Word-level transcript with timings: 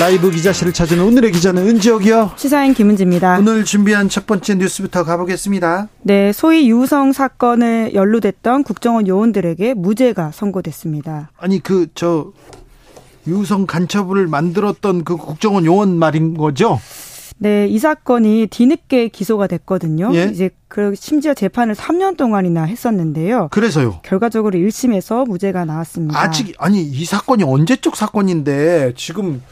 라이브 0.00 0.30
기자실을 0.30 0.72
찾은 0.72 0.98
오늘의 0.98 1.30
기자는 1.30 1.68
은지옥이요. 1.68 2.30
시사인 2.36 2.72
김은지입니다. 2.72 3.36
오늘 3.38 3.66
준비한 3.66 4.08
첫 4.08 4.26
번째 4.26 4.54
뉴스부터 4.54 5.04
가보겠습니다. 5.04 5.88
네, 6.04 6.32
소위 6.32 6.70
유성 6.70 7.12
사건에 7.12 7.92
연루됐던 7.92 8.64
국정원 8.64 9.06
요원들에게 9.06 9.74
무죄가 9.74 10.30
선고됐습니다. 10.32 11.32
아니 11.36 11.62
그 11.62 11.88
저 11.94 12.32
유성 13.26 13.66
간첩을 13.66 14.26
만들었던 14.26 15.04
그 15.04 15.18
국정원 15.18 15.66
요원 15.66 15.98
말인 15.98 16.34
거죠? 16.34 16.80
네, 17.36 17.66
이 17.68 17.78
사건이 17.78 18.46
뒤늦게 18.50 19.08
기소가 19.08 19.46
됐거든요. 19.48 20.10
예? 20.14 20.30
이제 20.32 20.48
그 20.68 20.94
심지어 20.94 21.34
재판을 21.34 21.74
3년 21.74 22.16
동안이나 22.16 22.64
했었는데요. 22.64 23.48
그래서요. 23.50 24.00
결과적으로 24.02 24.58
1심에서 24.58 25.26
무죄가 25.28 25.66
나왔습니다. 25.66 26.18
아직 26.18 26.54
아니 26.58 26.82
이 26.82 27.04
사건이 27.04 27.44
언제적 27.44 27.96
사건인데 27.96 28.94
지금 28.96 29.42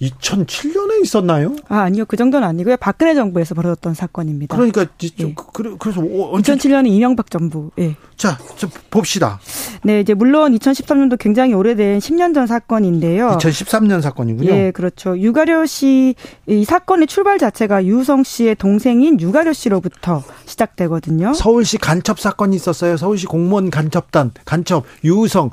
2007년에 0.00 1.02
있었나요? 1.02 1.54
아, 1.68 1.80
아니요. 1.80 2.04
그 2.06 2.16
정도는 2.16 2.46
아니고요. 2.46 2.76
박근혜 2.78 3.14
정부에서 3.14 3.54
벌어졌던 3.54 3.94
사건입니다. 3.94 4.54
그러니까 4.54 4.86
예. 5.20 5.34
그, 5.52 5.76
그래서 5.78 6.02
언제 6.30 6.54
2007년에 6.54 6.88
이명박 6.88 7.30
정부. 7.30 7.70
예. 7.78 7.96
자, 8.16 8.38
좀 8.56 8.70
봅시다. 8.90 9.40
네, 9.82 10.00
이제 10.00 10.14
물론 10.14 10.56
2013년도 10.56 11.18
굉장히 11.18 11.54
오래된 11.54 11.98
10년 11.98 12.34
전 12.34 12.46
사건인데요. 12.46 13.36
2013년 13.40 14.00
사건이군요. 14.00 14.50
예, 14.50 14.70
그렇죠. 14.70 15.18
유가려 15.18 15.66
씨 15.66 16.14
이 16.46 16.64
사건의 16.64 17.06
출발 17.06 17.38
자체가 17.38 17.84
유성 17.86 18.22
씨의 18.22 18.56
동생인 18.56 19.20
유가려 19.20 19.52
씨로부터 19.52 20.22
시작되거든요. 20.46 21.32
서울시 21.32 21.78
간첩 21.78 22.20
사건이 22.20 22.54
있었어요. 22.56 22.96
서울시 22.96 23.26
공무원 23.26 23.70
간첩단 23.70 24.32
간첩 24.44 24.84
유성 25.04 25.50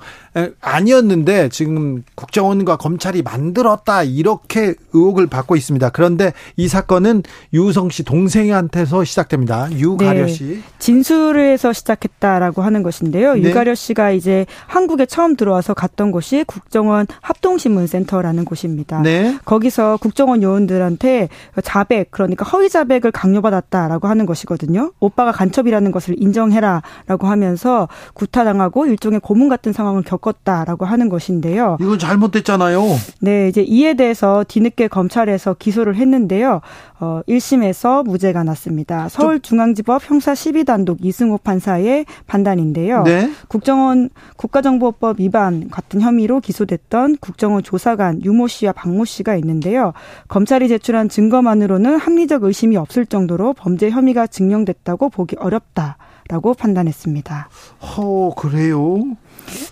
아니었는데 0.61 1.49
지금 1.49 2.03
국정원과 2.15 2.77
검찰이 2.77 3.21
만들었다 3.21 4.03
이렇게 4.03 4.75
의혹을 4.93 5.27
받고 5.27 5.57
있습니다. 5.57 5.89
그런데 5.89 6.31
이 6.55 6.69
사건은 6.69 7.23
유성 7.53 7.89
씨 7.89 8.03
동생한테서 8.03 9.03
시작됩니다. 9.03 9.69
유가려 9.73 10.27
씨 10.27 10.43
네, 10.45 10.61
진술을 10.79 11.52
해서 11.52 11.73
시작했다라고 11.73 12.61
하는 12.61 12.81
것인데요. 12.81 13.33
네. 13.33 13.41
유가려 13.41 13.75
씨가 13.75 14.11
이제 14.11 14.45
한국에 14.67 15.05
처음 15.05 15.36
들어와서 15.36 15.73
갔던 15.73 16.11
곳이 16.11 16.45
국정원 16.47 17.08
합동신문센터라는 17.21 18.45
곳입니다. 18.45 19.02
네. 19.02 19.37
거기서 19.43 19.97
국정원 19.97 20.43
요원들한테 20.43 21.27
자백 21.61 22.09
그러니까 22.11 22.45
허위 22.45 22.70
자백을 22.70 23.11
강요받았다라고 23.11 24.08
하는 24.08 24.25
것이거든요. 24.25 24.93
오빠가 25.02 25.33
간첩이라는 25.33 25.91
것을 25.91 26.15
인정해라라고 26.17 27.27
하면서 27.27 27.89
구타당하고 28.14 28.86
일종의 28.86 29.20
고문 29.20 29.49
같은 29.49 29.73
상황을 29.73 30.03
겪 30.03 30.20
겪었다라고 30.21 30.86
하는 30.86 31.09
것인데요. 31.09 31.77
이건 31.82 31.99
잘못됐잖아요. 31.99 32.82
네, 33.20 33.48
이제 33.48 33.61
이에 33.61 33.95
대해서 33.95 34.45
뒤늦게 34.48 34.87
검찰에서 34.87 35.55
기소를 35.55 35.95
했는데요. 35.95 36.61
어, 36.99 37.21
1심에서 37.27 38.04
무죄가 38.05 38.43
났습니다. 38.43 39.09
서울중앙지법 39.09 40.08
형사 40.09 40.33
12단독 40.33 40.98
이승호 41.04 41.39
판사의 41.39 42.05
판단인데요. 42.27 43.04
네? 43.04 43.32
국정원 43.48 44.09
국가정보법 44.37 45.20
위반 45.20 45.70
같은 45.70 45.99
혐의로 46.02 46.39
기소됐던 46.39 47.17
국정원 47.17 47.64
조사관 47.64 48.23
유모 48.23 48.48
씨와 48.48 48.71
박모 48.73 49.05
씨가 49.05 49.36
있는데요. 49.38 49.93
검찰이 50.27 50.67
제출한 50.67 51.09
증거만으로는 51.09 51.98
합리적 51.98 52.43
의심이 52.43 52.77
없을 52.77 53.05
정도로 53.05 53.53
범죄 53.53 53.89
혐의가 53.89 54.27
증명됐다고 54.27 55.09
보기 55.09 55.36
어렵다 55.39 55.98
라고 56.30 56.53
판단했습니다. 56.53 57.49
어, 57.98 58.32
그래요? 58.38 59.03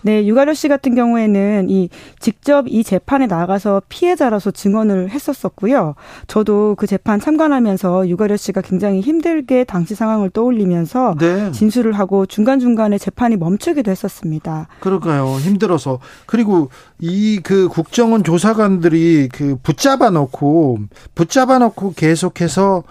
네, 0.04 0.26
유가려 0.26 0.54
씨 0.54 0.68
같은 0.68 0.96
경우에는 0.96 1.70
이 1.70 1.90
직접 2.20 2.66
이 2.68 2.84
재판에 2.84 3.28
나가서 3.28 3.82
피해자라서 3.90 4.52
증언을 4.52 5.10
했었었고요. 5.10 5.96
저도 6.28 6.76
그 6.78 6.88
재판 6.88 7.20
참관하면서 7.20 8.08
유가려 8.08 8.38
씨가 8.38 8.62
굉장히 8.62 9.02
힘들게 9.02 9.64
당시 9.64 9.96
상황을 9.96 10.30
떠올리면서 10.30 11.16
네. 11.20 11.52
진술을 11.52 11.94
하고 11.94 12.26
중간중간에 12.26 12.98
재판이 12.98 13.36
멈추기도 13.38 13.92
했었습니다. 13.92 14.68
그럴까요? 14.80 15.38
힘들어서. 15.40 16.00
그리고 16.26 16.70
이 17.00 17.40
그 17.44 17.68
국정원 17.68 18.24
조사관들이 18.24 19.30
그 19.32 19.58
붙잡아 19.64 20.10
놓고 20.12 20.80
붙잡아 21.16 21.60
놓고 21.60 21.94
계속해서 21.96 22.84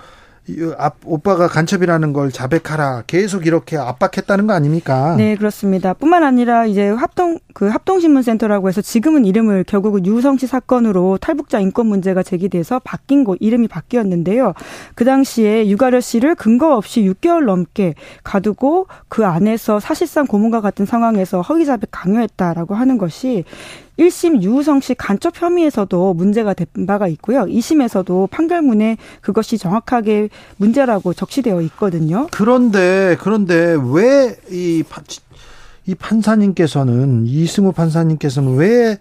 오빠가 1.05 1.49
간첩이라는 1.49 2.13
걸 2.13 2.31
자백하라 2.31 3.05
계속 3.07 3.47
이렇게 3.47 3.77
압박했다는 3.77 4.47
거 4.47 4.53
아닙니까? 4.53 5.15
네 5.17 5.37
그렇습니다. 5.37 5.95
뿐만 5.95 6.23
아니라 6.23 6.67
이제 6.67 6.89
합동 6.89 7.39
그 7.55 7.69
합동신문센터라고 7.69 8.69
해서 8.69 8.81
지금은 8.81 9.25
이름을 9.25 9.65
결국은 9.65 10.07
유성 10.07 10.39
씨 10.39 10.47
사건으로 10.47 11.19
탈북자 11.19 11.59
인권 11.61 11.87
문제가 11.87 12.23
제기돼서 12.23 12.81
바뀐 12.85 13.25
곳 13.25 13.39
이름이 13.41 13.69
바뀌었는데요. 13.69 14.55
그 14.95 15.05
당시에 15.05 15.69
유가려 15.69 16.01
씨를 16.01 16.35
근거 16.35 16.77
없이 16.77 17.03
6개월 17.03 17.45
넘게 17.45 17.95
가두고 18.25 18.87
그 19.09 19.27
안에서 19.27 19.81
사실상 19.81 20.27
고문과 20.27 20.61
같은 20.61 20.87
상황에서 20.87 21.41
허위 21.41 21.65
자백 21.67 21.91
강요했다라고 21.91 22.75
하는 22.75 22.99
것이 22.99 23.45
1심 23.99 24.43
유우성 24.43 24.81
씨 24.81 24.95
간첩 24.95 25.41
혐의에서도 25.41 26.15
문제가 26.15 26.55
된 26.55 26.67
바가 26.87 27.09
있고요. 27.09 27.41
2심에서도 27.47 28.31
판결문에 28.31 28.97
그것이 29.21 29.59
정확하게 29.59 30.29
문제라고 30.57 31.13
적시되어 31.13 31.61
있거든요. 31.63 32.29
그런데 32.31 33.17
그런데 33.21 33.77
왜이 33.77 34.85
이 35.87 35.95
판사님께서는 35.95 37.25
이승우 37.27 37.73
판사님께서는 37.73 38.57
왜 38.57 38.99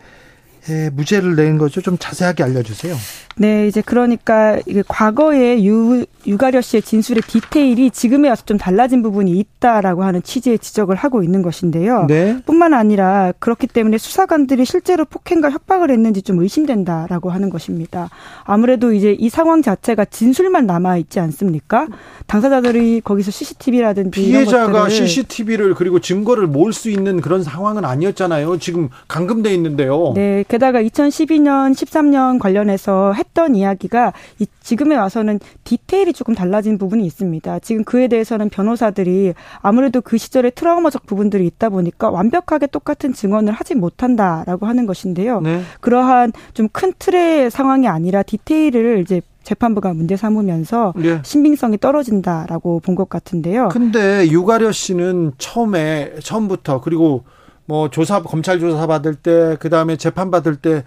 예, 0.69 0.89
무죄를 0.89 1.35
낸 1.35 1.57
거죠? 1.57 1.81
좀 1.81 1.97
자세하게 1.97 2.43
알려주세요. 2.43 2.95
네, 3.37 3.67
이제 3.67 3.81
그러니까 3.85 4.59
이게 4.65 4.83
과거에 4.87 5.63
유, 5.63 6.05
유가려 6.25 6.59
씨의 6.61 6.81
진술의 6.81 7.21
디테일이 7.27 7.91
지금에 7.91 8.29
와서 8.29 8.43
좀 8.45 8.57
달라진 8.57 9.03
부분이 9.03 9.31
있다라고 9.31 10.03
하는 10.03 10.23
취지의 10.23 10.59
지적을 10.59 10.95
하고 10.95 11.23
있는 11.23 11.41
것인데요. 11.41 12.05
네. 12.07 12.41
뿐만 12.45 12.73
아니라 12.73 13.33
그렇기 13.39 13.67
때문에 13.67 13.97
수사관들이 13.97 14.65
실제로 14.65 15.05
폭행과 15.05 15.51
협박을 15.51 15.91
했는지 15.91 16.21
좀 16.21 16.39
의심된다라고 16.39 17.29
하는 17.29 17.49
것입니다. 17.49 18.09
아무래도 18.43 18.91
이제 18.91 19.15
이 19.17 19.29
상황 19.29 19.61
자체가 19.61 20.05
진술만 20.05 20.65
남아 20.65 20.97
있지 20.97 21.19
않습니까? 21.19 21.87
당사자들이 22.25 23.01
거기서 23.01 23.31
CCTV라든지 23.31 24.09
피해자가 24.19 24.89
CCTV를 24.89 25.75
그리고 25.75 25.99
증거를 25.99 26.47
모을 26.47 26.73
수 26.73 26.89
있는 26.89 27.21
그런 27.21 27.43
상황은 27.43 27.85
아니었잖아요. 27.85 28.57
지금 28.57 28.89
감금돼 29.07 29.53
있는데요. 29.53 30.13
네, 30.15 30.43
게다가 30.57 30.81
2012년, 30.81 31.71
13년 31.73 32.39
관련해서 32.39 33.13
했던 33.13 33.55
이야기가 33.55 34.13
이, 34.39 34.47
지금에 34.61 34.95
와서는 34.95 35.39
디테일이 35.63 36.13
조금 36.13 36.33
달라진 36.33 36.79
부분이 36.79 37.05
있습니다. 37.05 37.59
지금 37.59 37.83
그에 37.83 38.07
대해서는 38.07 38.49
변호사들이 38.49 39.33
아무래도 39.61 40.01
그 40.01 40.17
시절에 40.17 40.49
트라우마적 40.49 41.05
부분들이 41.05 41.45
있다 41.45 41.69
보니까 41.69 42.09
완벽하게 42.09 42.67
똑같은 42.67 43.13
증언을 43.13 43.53
하지 43.53 43.75
못한다라고 43.75 44.65
하는 44.65 44.87
것인데요. 44.87 45.41
네. 45.41 45.61
그러한 45.79 46.33
좀 46.53 46.67
큰 46.73 46.91
틀의 46.99 47.49
상황이 47.49 47.87
아니라 47.87 48.21
디테일을 48.23 48.99
이제 49.01 49.21
재판부가 49.43 49.93
문제 49.93 50.17
삼으면서 50.17 50.93
네. 50.97 51.19
신빙성이 51.23 51.77
떨어진다라고 51.77 52.81
본 52.81 52.95
것 52.95 53.09
같은데요. 53.09 53.69
근데 53.69 54.27
유가려 54.29 54.71
씨는 54.71 55.33
처음에 55.37 56.15
처음부터 56.21 56.81
그리고 56.81 57.23
뭐 57.67 57.89
조사 57.89 58.21
검찰 58.21 58.59
조사 58.59 58.87
받을 58.87 59.13
때 59.13 59.57
그다음에 59.59 59.97
재판 59.97 60.31
받을 60.31 60.55
때 60.55 60.83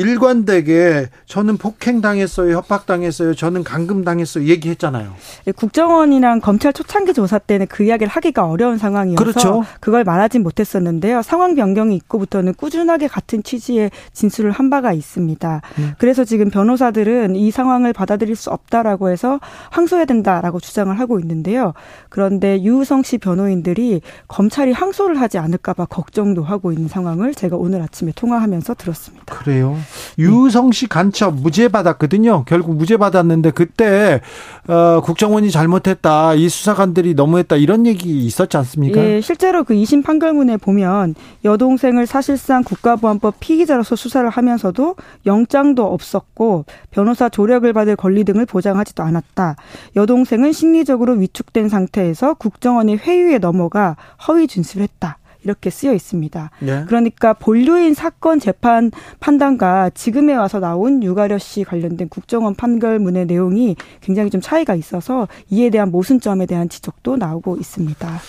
일관되게 0.00 1.08
저는 1.26 1.56
폭행 1.56 2.00
당했어요, 2.00 2.56
협박 2.56 2.86
당했어요, 2.86 3.34
저는 3.34 3.64
감금 3.64 4.04
당했어요 4.04 4.44
얘기했잖아요. 4.44 5.12
네, 5.44 5.52
국정원이랑 5.52 6.40
검찰 6.40 6.72
초창기 6.72 7.12
조사 7.12 7.38
때는 7.38 7.66
그 7.66 7.84
이야기를 7.84 8.08
하기가 8.10 8.46
어려운 8.46 8.78
상황이어서 8.78 9.22
그렇죠. 9.22 9.64
그걸 9.80 10.04
말하진 10.04 10.42
못했었는데요. 10.42 11.22
상황 11.22 11.54
변경이 11.54 11.96
있고부터는 11.96 12.54
꾸준하게 12.54 13.08
같은 13.08 13.42
취지의 13.42 13.90
진술을 14.12 14.50
한 14.50 14.70
바가 14.70 14.92
있습니다. 14.92 15.60
음. 15.78 15.92
그래서 15.98 16.24
지금 16.24 16.50
변호사들은 16.50 17.36
이 17.36 17.50
상황을 17.50 17.92
받아들일 17.92 18.36
수 18.36 18.50
없다라고 18.50 19.10
해서 19.10 19.40
항소해야 19.70 20.04
된다라고 20.06 20.60
주장을 20.60 20.98
하고 20.98 21.20
있는데요. 21.20 21.74
그런데 22.08 22.62
유우성 22.62 23.02
씨 23.02 23.18
변호인들이 23.18 24.00
검찰이 24.28 24.72
항소를 24.72 25.20
하지 25.20 25.38
않을까봐 25.38 25.86
걱정도 25.86 26.42
하고 26.42 26.72
있는 26.72 26.88
상황을 26.88 27.34
제가 27.34 27.56
오늘 27.56 27.82
아침에 27.82 28.12
통화하면서 28.14 28.74
들었습니다. 28.74 29.34
그래요? 29.34 29.76
유우성 30.18 30.72
씨 30.72 30.86
간첩 30.86 31.34
무죄 31.34 31.68
받았거든요. 31.68 32.44
결국 32.46 32.76
무죄 32.76 32.96
받았는데 32.96 33.52
그때 33.52 34.20
어, 34.68 35.00
국정원이 35.02 35.50
잘못했다, 35.50 36.34
이 36.34 36.48
수사관들이 36.48 37.14
너무했다 37.14 37.56
이런 37.56 37.86
얘기 37.86 38.24
있었지 38.26 38.56
않습니까? 38.56 39.00
예, 39.00 39.20
실제로 39.20 39.64
그 39.64 39.74
2심 39.74 40.04
판결문에 40.04 40.56
보면 40.56 41.14
여동생을 41.44 42.06
사실상 42.06 42.62
국가보안법 42.62 43.36
피의자로서 43.40 43.96
수사를 43.96 44.28
하면서도 44.28 44.96
영장도 45.26 45.84
없었고 45.84 46.64
변호사 46.90 47.28
조력을 47.28 47.70
받을 47.72 47.96
권리 47.96 48.24
등을 48.24 48.46
보장하지도 48.46 49.02
않았다. 49.02 49.56
여동생은 49.96 50.52
심리적으로 50.52 51.14
위축된 51.14 51.68
상태에서 51.68 52.34
국정원의 52.34 52.98
회유에 52.98 53.38
넘어가 53.38 53.96
허위 54.26 54.46
진술했다. 54.46 55.19
이렇게 55.44 55.70
쓰여 55.70 55.92
있습니다. 55.94 56.50
네. 56.60 56.84
그러니까 56.86 57.32
본류인 57.32 57.94
사건 57.94 58.40
재판 58.40 58.90
판단과 59.20 59.90
지금에 59.94 60.34
와서 60.34 60.60
나온 60.60 61.02
유가려 61.02 61.38
씨 61.38 61.64
관련된 61.64 62.08
국정원 62.08 62.54
판결문의 62.54 63.26
내용이 63.26 63.76
굉장히 64.00 64.30
좀 64.30 64.40
차이가 64.40 64.74
있어서 64.74 65.28
이에 65.48 65.70
대한 65.70 65.90
모순점에 65.90 66.46
대한 66.46 66.68
지적도 66.68 67.16
나오고 67.16 67.56
있습니다. 67.56 68.20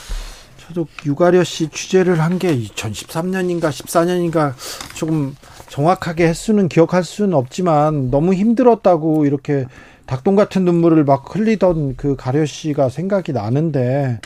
저도 0.68 0.88
유가려 1.06 1.44
씨 1.44 1.70
취재를 1.70 2.22
한 2.22 2.40
게 2.40 2.56
2013년인가 2.58 3.70
14년인가 3.70 4.54
조금 4.96 5.36
정확하게 5.68 6.28
횟수는 6.28 6.70
기억할 6.70 7.04
수는 7.04 7.34
없지만 7.34 8.10
너무 8.10 8.34
힘들었다고 8.34 9.26
이렇게 9.26 9.66
닭똥 10.06 10.36
같은 10.36 10.66
눈물을 10.66 11.04
막 11.04 11.36
흘리던 11.36 11.96
그 11.98 12.16
가려 12.16 12.46
씨가 12.46 12.90
생각이 12.90 13.32
나는데 13.32 14.20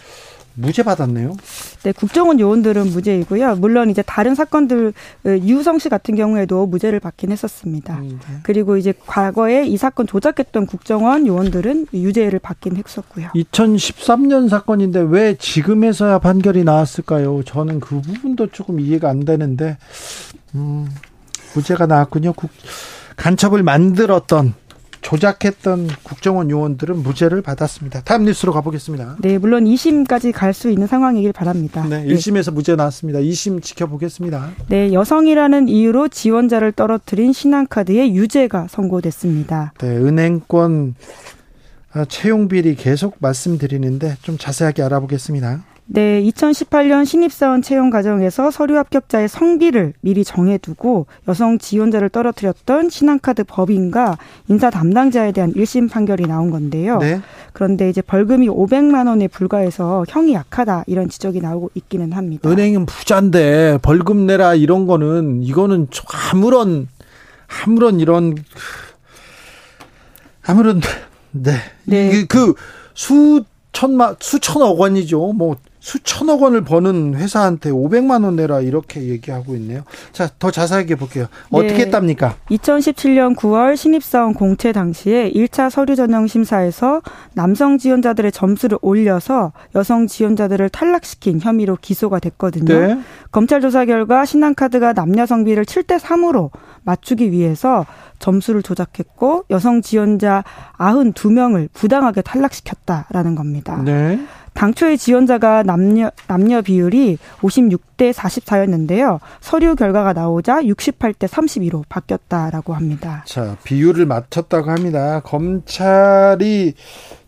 무죄 0.55 0.83
받았네요. 0.83 1.35
네, 1.83 1.91
국정원 1.91 2.39
요원들은 2.39 2.87
무죄이고요. 2.87 3.55
물론 3.57 3.89
이제 3.89 4.01
다른 4.01 4.35
사건들 4.35 4.93
유성 5.25 5.79
씨 5.79 5.89
같은 5.89 6.15
경우에도 6.15 6.65
무죄를 6.65 6.99
받긴 6.99 7.31
했었습니다. 7.31 7.95
음, 7.99 8.19
네. 8.27 8.37
그리고 8.43 8.77
이제 8.77 8.93
과거에 9.05 9.65
이 9.65 9.77
사건 9.77 10.07
조작했던 10.07 10.65
국정원 10.65 11.27
요원들은 11.27 11.87
유죄를 11.93 12.39
받긴 12.39 12.77
했었고요. 12.77 13.29
2013년 13.35 14.49
사건인데 14.49 15.05
왜 15.07 15.35
지금에서야 15.35 16.19
판결이 16.19 16.63
나왔을까요? 16.63 17.43
저는 17.43 17.79
그 17.79 18.01
부분도 18.01 18.47
조금 18.47 18.79
이해가 18.79 19.09
안 19.09 19.25
되는데 19.25 19.77
음, 20.55 20.87
무죄가 21.53 21.85
나왔군요. 21.85 22.33
국, 22.33 22.49
간첩을 23.17 23.63
만들었던 23.63 24.53
조작했던 25.05 25.87
국정원 26.01 26.49
요원들은 26.49 27.03
무죄를 27.03 27.43
받았습니다. 27.43 28.01
다음 28.01 28.25
뉴스로 28.25 28.51
가보겠습니다. 28.53 29.17
네, 29.19 29.37
물론 29.37 29.65
2심까지 29.65 30.31
갈 30.33 30.55
수 30.55 30.69
있는 30.69 30.87
상황이길 30.87 31.33
바랍니다. 31.33 31.85
네, 31.87 32.05
1심에서 32.05 32.45
네. 32.45 32.51
무죄 32.51 32.75
나왔습니다. 32.77 33.19
2심 33.19 33.61
지켜보겠습니다. 33.61 34.51
네, 34.69 34.93
여성이라는 34.93 35.67
이유로 35.67 36.07
지원자를 36.07 36.71
떨어뜨린 36.71 37.33
신한카드의 37.33 38.15
유죄가 38.15 38.67
선고됐습니다. 38.69 39.73
네, 39.79 39.87
은행권 39.89 40.95
아, 41.91 42.05
채용 42.05 42.47
비리 42.47 42.75
계속 42.75 43.17
말씀드리는데 43.19 44.15
좀 44.21 44.37
자세하게 44.37 44.81
알아보겠습니다. 44.83 45.63
네, 45.87 46.21
2018년 46.23 47.05
신입사원 47.05 47.61
채용 47.61 47.91
과정에서 47.91 48.49
서류 48.49 48.75
합격자의 48.77 49.29
성비를 49.29 49.93
미리 50.01 50.23
정해두고 50.23 51.05
여성 51.27 51.59
지원자를 51.59 52.09
떨어뜨렸던 52.09 52.89
신한카드 52.89 53.43
법인과 53.43 54.17
인사 54.47 54.71
담당자에 54.71 55.31
대한 55.31 55.53
1심 55.53 55.91
판결이 55.91 56.25
나온 56.25 56.49
건데요. 56.49 56.97
네. 56.97 57.21
그런데 57.53 57.87
이제 57.89 58.01
벌금이 58.01 58.49
500만 58.49 59.07
원에 59.07 59.27
불과해서 59.27 60.05
형이 60.09 60.33
약하다 60.33 60.85
이런 60.87 61.07
지적이 61.07 61.41
나오고 61.41 61.69
있기는 61.75 62.13
합니다. 62.13 62.49
은행은 62.49 62.87
부자인데 62.87 63.77
벌금 63.83 64.25
내라 64.25 64.55
이런 64.55 64.87
거는 64.87 65.43
이거는 65.43 65.87
아무런 66.31 66.87
아무런 67.63 67.99
이런 67.99 68.35
아무런 70.41 70.81
네. 71.29 71.53
네. 71.83 72.25
그 72.25 72.55
수천만 72.95 74.15
수천억 74.19 74.79
원이죠. 74.79 75.33
뭐 75.33 75.57
수천억 75.85 76.41
원을 76.41 76.63
버는 76.63 77.13
회사한테 77.13 77.69
500만 77.69 78.23
원 78.23 78.35
내라 78.35 78.59
이렇게 78.59 79.03
얘기하고 79.03 79.53
있네요. 79.57 79.83
자, 80.13 80.27
더 80.39 80.49
자세하게 80.49 80.95
볼게요. 80.95 81.27
어떻게 81.51 81.73
네. 81.73 81.81
했답니까? 81.81 82.37
2017년 82.49 83.35
9월 83.35 83.77
신입사원 83.77 84.33
공채 84.33 84.71
당시에 84.71 85.31
1차 85.31 85.69
서류 85.69 85.95
전형 85.95 86.25
심사에서 86.25 87.03
남성 87.35 87.77
지원자들의 87.77 88.31
점수를 88.31 88.79
올려서 88.81 89.53
여성 89.75 90.07
지원자들을 90.07 90.69
탈락시킨 90.69 91.39
혐의로 91.39 91.77
기소가 91.79 92.17
됐거든요. 92.19 92.65
네. 92.65 92.99
검찰 93.31 93.61
조사 93.61 93.85
결과 93.85 94.25
신한카드가 94.25 94.93
남녀 94.93 95.27
성비를 95.27 95.65
7대 95.65 95.99
3으로 95.99 96.49
맞추기 96.81 97.31
위해서 97.31 97.85
점수를 98.17 98.63
조작했고 98.63 99.43
여성 99.51 99.83
지원자 99.83 100.43
92명을 100.79 101.69
부당하게 101.73 102.23
탈락시켰다라는 102.23 103.35
겁니다. 103.35 103.79
네. 103.85 104.19
당초의 104.55 104.97
지원자가 104.97 105.63
남녀 105.63 106.09
남녀 106.27 106.61
비율이 106.61 107.17
56대 107.41 108.13
44였는데요. 108.13 109.19
서류 109.41 109.75
결과가 109.75 110.13
나오자 110.13 110.61
68대 110.61 111.27
32로 111.27 111.83
바뀌었다라고 111.87 112.73
합니다. 112.73 113.23
자, 113.27 113.57
비율을 113.63 114.05
맞췄다고 114.05 114.71
합니다. 114.71 115.19
검찰이 115.19 116.73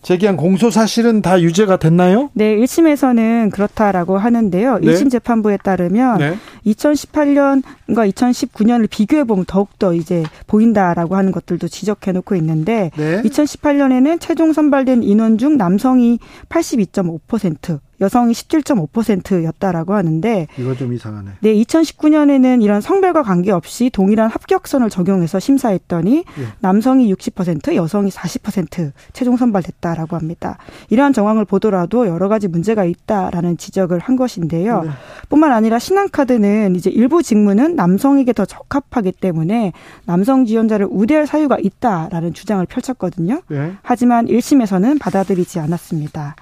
제기한 0.08 0.38
공소 0.38 0.72
사실은 0.72 1.22
다 1.22 1.42
유죄가 1.42 1.76
됐나요? 1.76 2.30
네, 2.32 2.56
1심에서는 2.56 3.52
그렇다라고 3.52 4.18
하는데요. 4.18 4.80
네. 4.80 4.88
1심 4.88 5.12
재판부에 5.12 5.58
따르면 5.58 6.20
네. 6.20 6.38
2018년과 6.66 8.10
2019년을 8.14 8.90
비교해 8.90 9.26
보면 9.26 9.44
더욱더 9.44 9.94
이제 9.94 10.24
보인다라고 10.48 11.18
하는 11.18 11.34
것들도 11.34 11.68
지적해 11.68 12.14
놓고 12.14 12.36
있는데 12.36 12.90
네. 12.96 13.22
2018년에는 13.24 14.22
최종 14.22 14.54
선발된 14.54 15.04
인원 15.04 15.38
중 15.38 15.58
남성이 15.58 16.20
82.5%, 16.48 17.82
여성이 18.00 18.34
17.5%였다라고 18.34 19.94
하는데 19.94 20.48
이거 20.58 20.76
좀 20.76 20.94
이상하네. 20.94 21.32
네, 21.42 21.54
2019년에는 21.56 22.62
이런 22.62 22.82
성별과 22.82 23.24
관계없이 23.24 23.90
동일한 23.90 24.30
합격선을 24.30 24.90
적용해서 24.90 25.40
심사했더니 25.40 26.18
예. 26.18 26.48
남성이 26.60 27.12
60%, 27.14 27.76
여성이 27.76 28.10
40% 28.10 28.92
최종 29.14 29.38
선발됐다라고 29.38 30.16
합니다. 30.16 30.58
이러한 30.90 31.14
정황을 31.14 31.46
보더라도 31.46 32.08
여러 32.08 32.28
가지 32.28 32.48
문제가 32.48 32.86
있다라는 32.86 33.58
지적을 33.58 34.00
한 34.00 34.16
것인데요. 34.16 34.84
네. 34.84 34.90
뿐만 35.30 35.52
아니라 35.52 35.80
신한 35.80 36.10
카드는 36.10 36.76
이제 36.76 36.90
일부 36.90 37.24
직무는 37.24 37.76
남성에게 37.76 38.34
더 38.34 38.46
적합하기 38.46 39.14
때문에 39.14 39.74
남성 40.06 40.46
지원자를 40.46 40.88
우대할 40.90 41.28
사유가 41.28 41.58
있다라는 41.60 42.34
주장을 42.34 42.66
펼쳤거든요. 42.66 43.42
네. 43.48 43.74
하지만 43.82 44.28
1심에서는 44.28 45.00
받아들이지 45.00 45.60
않았습니다. 45.60 46.36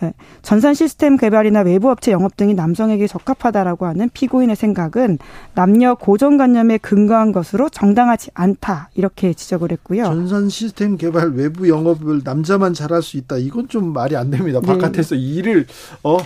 네. 0.00 0.14
전산 0.42 0.74
시스템 0.74 1.16
개발이나 1.16 1.60
외부 1.60 1.90
업체 1.90 2.10
영업 2.10 2.36
등이 2.36 2.54
남성에게 2.54 3.06
적합하다라고 3.06 3.86
하는 3.86 4.08
피고인의 4.12 4.56
생각은 4.56 5.18
남녀 5.54 5.94
고정관념에 5.94 6.78
근거한 6.78 7.32
것으로 7.32 7.68
정당하지 7.68 8.30
않다 8.34 8.90
이렇게 8.94 9.34
지적을 9.34 9.72
했고요. 9.72 10.04
전산 10.04 10.48
시스템 10.48 10.96
개발 10.96 11.32
외부 11.32 11.68
영업을 11.68 12.22
남자만 12.24 12.72
잘할 12.72 13.02
수 13.02 13.18
있다. 13.18 13.36
이건 13.36 13.68
좀 13.68 13.92
말이 13.92 14.16
안 14.16 14.30
됩니다. 14.30 14.60
네. 14.60 14.66
바깥에서 14.66 15.14
일을 15.16 15.66
어. 16.02 16.16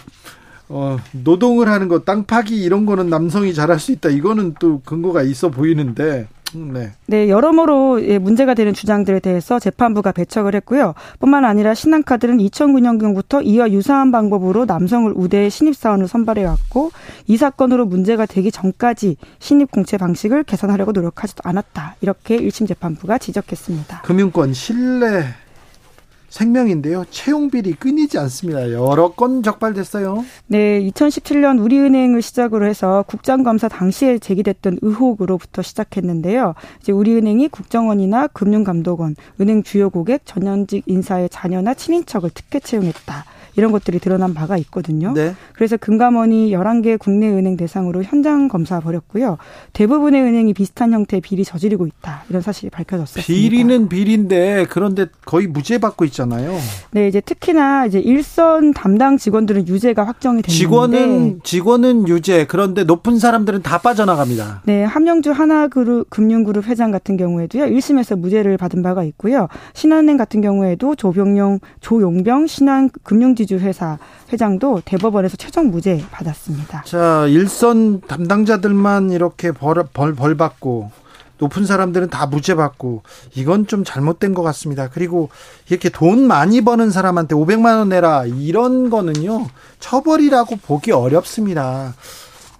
어, 0.68 0.96
노동을 1.12 1.68
하는 1.68 1.88
거, 1.88 2.00
땅 2.00 2.24
파기 2.24 2.56
이런 2.56 2.86
거는 2.86 3.10
남성이 3.10 3.52
잘할 3.52 3.78
수 3.78 3.92
있다. 3.92 4.08
이거는 4.08 4.54
또 4.58 4.80
근거가 4.80 5.22
있어 5.22 5.50
보이는데 5.50 6.26
네. 6.58 6.92
네, 7.06 7.28
여러모로 7.28 8.06
예, 8.06 8.18
문제가 8.18 8.54
되는 8.54 8.72
주장들에 8.72 9.20
대해서 9.20 9.58
재판부가 9.58 10.12
배척을 10.12 10.54
했고요. 10.54 10.94
뿐만 11.18 11.44
아니라 11.44 11.74
신한카드는 11.74 12.38
2009년경부터 12.38 13.44
이와 13.44 13.70
유사한 13.70 14.12
방법으로 14.12 14.64
남성을 14.64 15.12
우대해 15.14 15.48
신입사원을 15.48 16.08
선발해 16.08 16.44
왔고 16.44 16.92
이 17.26 17.36
사건으로 17.36 17.86
문제가 17.86 18.26
되기 18.26 18.50
전까지 18.50 19.16
신입 19.38 19.70
공채 19.70 19.96
방식을 19.96 20.44
개선하려고 20.44 20.92
노력하지도 20.92 21.42
않았다. 21.44 21.96
이렇게 22.00 22.38
1심 22.38 22.68
재판부가 22.68 23.18
지적했습니다. 23.18 24.02
금융권 24.02 24.52
신뢰 24.52 25.24
생명인데요. 26.34 27.04
채용 27.10 27.48
비리 27.48 27.74
끊이지 27.74 28.18
않습니다. 28.18 28.72
여러 28.72 29.12
건 29.12 29.44
적발됐어요. 29.44 30.24
네, 30.48 30.80
2017년 30.82 31.62
우리은행을 31.62 32.22
시작으로 32.22 32.66
해서 32.66 33.04
국장감사 33.06 33.68
당시에 33.68 34.18
제기됐던 34.18 34.78
의혹으로부터 34.82 35.62
시작했는데요. 35.62 36.54
이제 36.80 36.90
우리은행이 36.90 37.48
국정원이나 37.48 38.26
금융감독원, 38.28 39.14
은행 39.40 39.62
주요 39.62 39.90
고객, 39.90 40.26
전현직 40.26 40.82
인사의 40.86 41.28
자녀나 41.28 41.72
친인척을 41.74 42.30
특혜 42.34 42.58
채용했다. 42.58 43.24
이런 43.56 43.72
것들이 43.72 43.98
드러난 43.98 44.34
바가 44.34 44.56
있거든요. 44.58 45.12
네. 45.12 45.34
그래서 45.54 45.76
금감원이 45.76 46.50
11개 46.52 46.98
국내 46.98 47.28
은행 47.28 47.56
대상으로 47.56 48.02
현장 48.02 48.48
검사 48.48 48.80
벌였고요. 48.80 49.38
대부분의 49.72 50.22
은행이 50.22 50.54
비슷한 50.54 50.92
형태의 50.92 51.20
비리 51.20 51.44
저지르고 51.44 51.86
있다. 51.86 52.24
이런 52.28 52.42
사실이 52.42 52.70
밝혀졌습니다. 52.70 53.26
비리는 53.26 53.88
비리인데 53.88 54.66
그런데 54.70 55.06
거의 55.24 55.46
무죄 55.46 55.78
받고 55.78 56.04
있잖아요. 56.06 56.56
네, 56.90 57.08
이제 57.08 57.20
특히나 57.20 57.86
이제 57.86 57.98
일선 58.00 58.72
담당 58.72 59.16
직원들은 59.16 59.68
유죄가 59.68 60.04
확정이 60.04 60.42
됐는데 60.42 60.52
직원은 60.52 61.40
직원은 61.44 62.08
유죄. 62.08 62.46
그런데 62.46 62.84
높은 62.84 63.18
사람들은 63.18 63.62
다 63.62 63.78
빠져나갑니다. 63.78 64.62
네, 64.64 64.84
함영주 64.84 65.32
하나그룹 65.32 66.10
금융그룹 66.10 66.66
회장 66.66 66.90
같은 66.90 67.16
경우에도요. 67.16 67.64
1심에서 67.64 68.18
무죄를 68.18 68.56
받은 68.56 68.82
바가 68.82 69.04
있고요. 69.04 69.48
신한은행 69.74 70.16
같은 70.16 70.40
경우에도 70.40 70.94
조병용 70.94 71.60
조용병 71.80 72.46
신한 72.46 72.90
금융지 73.02 73.43
지주 73.44 73.58
회사 73.58 73.98
회장도 74.32 74.82
대법원에서 74.86 75.36
최종 75.36 75.70
무죄 75.70 76.02
받았습니다. 76.10 76.82
자, 76.86 77.26
일선 77.26 78.00
담당자들만 78.00 79.10
이렇게 79.10 79.52
벌, 79.52 79.84
벌, 79.92 80.14
벌 80.14 80.34
받고 80.34 80.90
높은 81.38 81.66
사람들은 81.66 82.08
다 82.08 82.26
무죄 82.26 82.54
받고 82.54 83.02
이건 83.34 83.66
좀 83.66 83.84
잘못된 83.84 84.32
것 84.34 84.42
같습니다. 84.42 84.88
그리고 84.88 85.28
이렇게 85.68 85.90
돈 85.90 86.26
많이 86.26 86.62
버는 86.62 86.90
사람한테 86.90 87.34
500만 87.34 87.76
원 87.78 87.90
내라 87.90 88.24
이런 88.24 88.88
거는요 88.88 89.46
처벌이라고 89.78 90.56
보기 90.56 90.92
어렵습니다. 90.92 91.94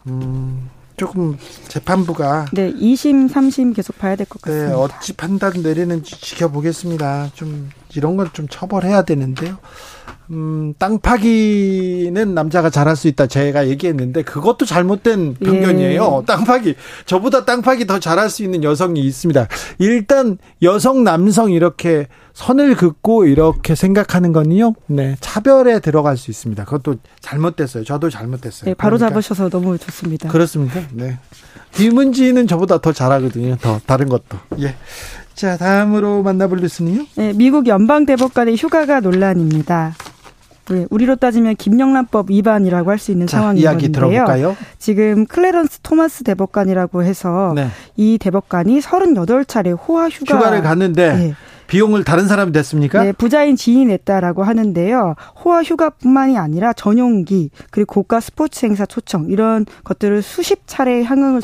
음, 0.06 0.68
조금 0.96 1.38
재판부가 1.68 2.46
네 2.52 2.72
2심 2.72 3.32
3심 3.32 3.74
계속 3.74 3.96
봐야 3.98 4.16
될것 4.16 4.42
네, 4.42 4.50
같습니다. 4.50 4.68
네, 4.68 4.74
어찌 4.74 5.12
판단 5.14 5.52
내리는지 5.62 6.20
지켜보겠습니다. 6.20 7.30
좀 7.34 7.70
이런 7.96 8.16
건 8.16 8.28
좀 8.32 8.48
처벌해야 8.48 9.02
되는데요. 9.02 9.56
음, 10.30 10.74
땅 10.78 10.98
파기는 10.98 12.34
남자가 12.34 12.70
잘할 12.70 12.96
수 12.96 13.08
있다. 13.08 13.26
제가 13.26 13.68
얘기했는데 13.68 14.22
그것도 14.22 14.64
잘못된 14.64 15.34
편견이에요. 15.34 16.20
예. 16.22 16.26
땅 16.26 16.44
파기. 16.44 16.74
저보다 17.06 17.44
땅 17.44 17.62
파기 17.62 17.86
더 17.86 17.98
잘할 17.98 18.30
수 18.30 18.42
있는 18.42 18.64
여성이 18.64 19.00
있습니다. 19.00 19.48
일단 19.78 20.38
여성, 20.62 21.04
남성 21.04 21.50
이렇게 21.50 22.08
선을 22.32 22.74
긋고 22.74 23.26
이렇게 23.26 23.74
생각하는 23.74 24.32
건요. 24.32 24.74
네. 24.86 25.16
차별에 25.20 25.78
들어갈 25.80 26.16
수 26.16 26.30
있습니다. 26.30 26.64
그것도 26.64 26.96
잘못됐어요. 27.20 27.84
저도 27.84 28.10
잘못됐어요. 28.10 28.70
네, 28.70 28.74
바로 28.74 28.96
그러니까. 28.96 29.14
잡으셔서 29.20 29.50
너무 29.50 29.78
좋습니다. 29.78 30.28
그렇습니까? 30.30 30.80
네. 30.92 31.18
김은지는 31.72 32.46
저보다 32.46 32.78
더 32.78 32.92
잘하거든요. 32.92 33.56
더 33.60 33.80
다른 33.86 34.08
것도. 34.08 34.38
예. 34.60 34.74
자, 35.34 35.56
다음으로 35.56 36.22
만나볼 36.22 36.60
뉴스는요? 36.60 37.06
네, 37.16 37.32
미국 37.34 37.66
연방대법관의 37.66 38.56
휴가가 38.56 39.00
논란입니다. 39.00 39.94
네, 40.70 40.86
우리로 40.88 41.16
따지면 41.16 41.56
김영란법 41.56 42.30
위반이라고 42.30 42.90
할 42.90 42.98
수 42.98 43.10
있는 43.12 43.26
자, 43.26 43.38
상황인 43.38 43.60
이야기 43.62 43.90
건데요. 43.92 44.10
들어볼까요? 44.24 44.56
지금 44.78 45.26
클레런스 45.26 45.80
토마스 45.82 46.24
대법관이라고 46.24 47.02
해서 47.02 47.52
네. 47.54 47.68
이 47.96 48.16
대법관이 48.18 48.78
38차례 48.80 49.76
호화 49.76 50.08
휴가 50.08 50.36
휴가를 50.36 50.62
갔는데 50.62 51.16
네. 51.16 51.34
비용을 51.66 52.04
다른 52.04 52.26
사람이 52.28 52.52
냈습니까? 52.52 53.02
네, 53.04 53.12
부자인 53.12 53.56
지인이 53.56 53.86
냈다라고 53.86 54.42
하는데요. 54.44 55.16
호화 55.44 55.62
휴가뿐만이 55.62 56.38
아니라 56.38 56.72
전용기 56.72 57.50
그리고 57.70 57.94
고가 57.94 58.20
스포츠 58.20 58.64
행사 58.64 58.86
초청 58.86 59.26
이런 59.28 59.66
것들을 59.82 60.22
수십 60.22 60.62
차례 60.66 61.02
향응을 61.02 61.42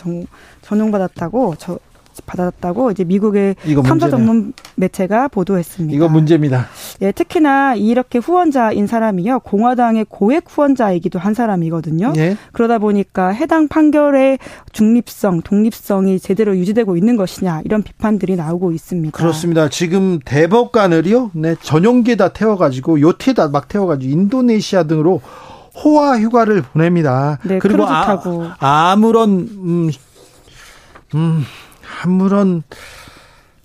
전용받았다고 0.62 1.56
저 1.58 1.78
받았다고 2.26 2.90
이제 2.90 3.04
미국의 3.04 3.56
탐사 3.84 4.08
전문 4.08 4.52
매체가 4.76 5.28
보도했습니다. 5.28 5.94
이거 5.94 6.08
문제입니다. 6.08 6.66
예, 7.02 7.12
특히나 7.12 7.74
이렇게 7.74 8.18
후원자인 8.18 8.86
사람이요 8.86 9.40
공화당의 9.40 10.06
고액 10.08 10.44
후원자이기도 10.48 11.18
한 11.18 11.34
사람이거든요. 11.34 12.12
예. 12.16 12.36
그러다 12.52 12.78
보니까 12.78 13.28
해당 13.28 13.68
판결의 13.68 14.38
중립성, 14.72 15.42
독립성이 15.42 16.18
제대로 16.18 16.56
유지되고 16.56 16.96
있는 16.96 17.16
것이냐 17.16 17.62
이런 17.64 17.82
비판들이 17.82 18.36
나오고 18.36 18.72
있습니다. 18.72 19.16
그렇습니다. 19.16 19.68
지금 19.68 20.18
대법관을요, 20.24 21.30
네 21.34 21.56
전용기에다 21.60 22.32
태워가지고 22.32 23.00
요트에다 23.00 23.48
막 23.48 23.68
태워가지고 23.68 24.10
인도네시아 24.12 24.84
등으로 24.84 25.20
호화 25.82 26.18
휴가를 26.18 26.62
보냅니다. 26.62 27.38
네, 27.44 27.58
그리고 27.58 27.84
아, 27.86 28.20
아무런 28.58 29.30
음, 29.30 29.90
음 31.14 31.44
아무런 32.02 32.62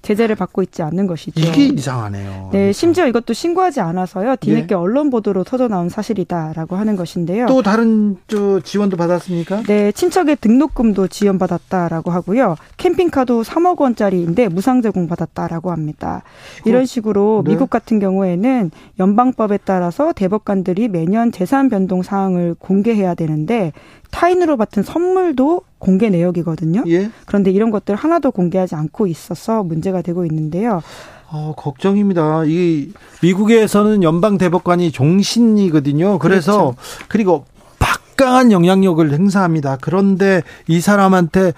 제재를 0.06 0.36
받고 0.36 0.62
있지 0.62 0.84
않는 0.84 1.08
것이죠. 1.08 1.42
이게 1.42 1.66
이상하네요. 1.66 2.50
네, 2.54 2.72
심지어 2.72 3.08
이것도 3.08 3.34
신고하지 3.34 3.82
않아서요. 3.82 4.36
뒤늦게 4.36 4.68
예. 4.72 4.76
언론 4.76 5.10
보도로 5.10 5.44
터져 5.44 5.68
나온 5.68 5.90
사실이다라고 5.90 6.76
하는 6.76 6.96
것인데요. 6.96 7.48
또 7.48 7.64
다른 7.64 8.18
저 8.28 8.60
지원도 8.60 8.98
받았습니까? 8.98 9.64
네, 9.64 9.92
친척의 9.92 10.38
등록금도 10.40 11.08
지원받았다라고 11.08 12.12
하고요. 12.12 12.56
캠핑카도 12.78 13.42
3억 13.42 13.80
원짜리인데 13.80 14.48
무상 14.48 14.84
제공 14.84 15.08
받았다라고 15.08 15.72
합니다. 15.72 16.22
이런 16.66 16.86
식으로 16.86 17.42
네. 17.44 17.54
미국 17.54 17.72
같은 17.72 18.00
경우에는 18.00 18.70
연방법에 19.00 19.58
따라서 19.66 20.14
대법관들이 20.14 20.88
매년 20.88 21.32
재산 21.32 21.68
변동 21.68 22.04
사항을 22.04 22.56
공개해야 22.60 23.16
되는데 23.16 23.74
타인으로 24.12 24.56
받은 24.56 24.84
선물도 24.84 25.64
공개 25.86 26.10
내역이거든요. 26.10 26.84
예? 26.88 27.12
그런데 27.28 27.52
이런 27.52 27.70
것들 27.70 27.96
하나도 27.96 28.32
공개하지 28.32 28.74
않고 28.74 29.06
있어서 29.06 29.62
문제가 29.62 30.02
되고 30.02 30.26
있는데요. 30.26 30.82
어, 31.30 31.54
걱정입니다. 31.56 32.46
이 32.46 32.92
미국에서는 33.22 34.02
연방 34.02 34.40
대법관이 34.40 34.92
종신이거든요. 34.92 36.18
그래서 36.18 36.74
그렇죠. 36.74 36.76
그리고 37.08 37.46
막강한 37.78 38.52
영향력을 38.52 39.12
행사합니다. 39.12 39.78
그런데 39.80 40.42
이 40.68 40.82
사람한테 40.82 41.54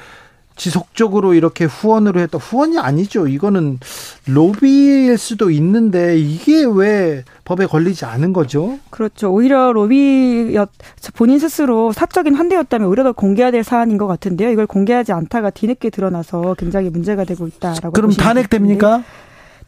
지속적으로 0.57 1.33
이렇게 1.33 1.65
후원으로 1.65 2.19
했다. 2.19 2.37
후원이 2.37 2.77
아니죠. 2.79 3.27
이거는 3.27 3.79
로비일 4.27 5.17
수도 5.17 5.49
있는데 5.51 6.17
이게 6.17 6.65
왜 6.65 7.23
법에 7.45 7.65
걸리지 7.65 8.05
않은 8.05 8.33
거죠? 8.33 8.79
그렇죠. 8.89 9.31
오히려 9.31 9.71
로비였 9.71 10.69
본인 11.15 11.39
스스로 11.39 11.93
사적인 11.93 12.35
환대였다면 12.35 12.87
오히려 12.89 13.03
더 13.03 13.11
공개해야 13.13 13.51
될 13.51 13.63
사안인 13.63 13.97
것 13.97 14.07
같은데요. 14.07 14.49
이걸 14.49 14.67
공개하지 14.67 15.13
않다가 15.13 15.51
뒤늦게 15.51 15.91
드러나서 15.91 16.55
굉장히 16.55 16.89
문제가 16.89 17.23
되고 17.23 17.47
있다라고. 17.47 17.91
그럼 17.91 18.11
탄핵됩니까? 18.11 19.03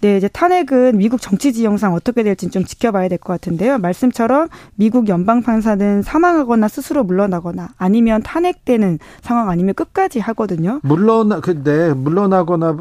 네, 0.01 0.15
이제 0.15 0.29
탄핵은 0.29 0.97
미국 0.97 1.19
정치 1.21 1.51
지형상 1.51 1.93
어떻게 1.93 2.23
될지 2.23 2.49
좀 2.49 2.63
지켜봐야 2.63 3.09
될 3.09 3.17
것 3.17 3.33
같은데요. 3.33 3.79
말씀처럼 3.79 4.47
미국 4.75 5.09
연방 5.09 5.41
판사는 5.43 6.01
사망하거나 6.03 6.69
스스로 6.69 7.03
물러나거나 7.03 7.69
아니면 7.77 8.23
탄핵되는 8.23 8.97
상황 9.21 9.49
아니면 9.49 9.73
끝까지 9.73 10.19
하거든요. 10.21 10.79
물러나 10.83 11.41
근데 11.41 11.93
물러나거나 11.93 12.77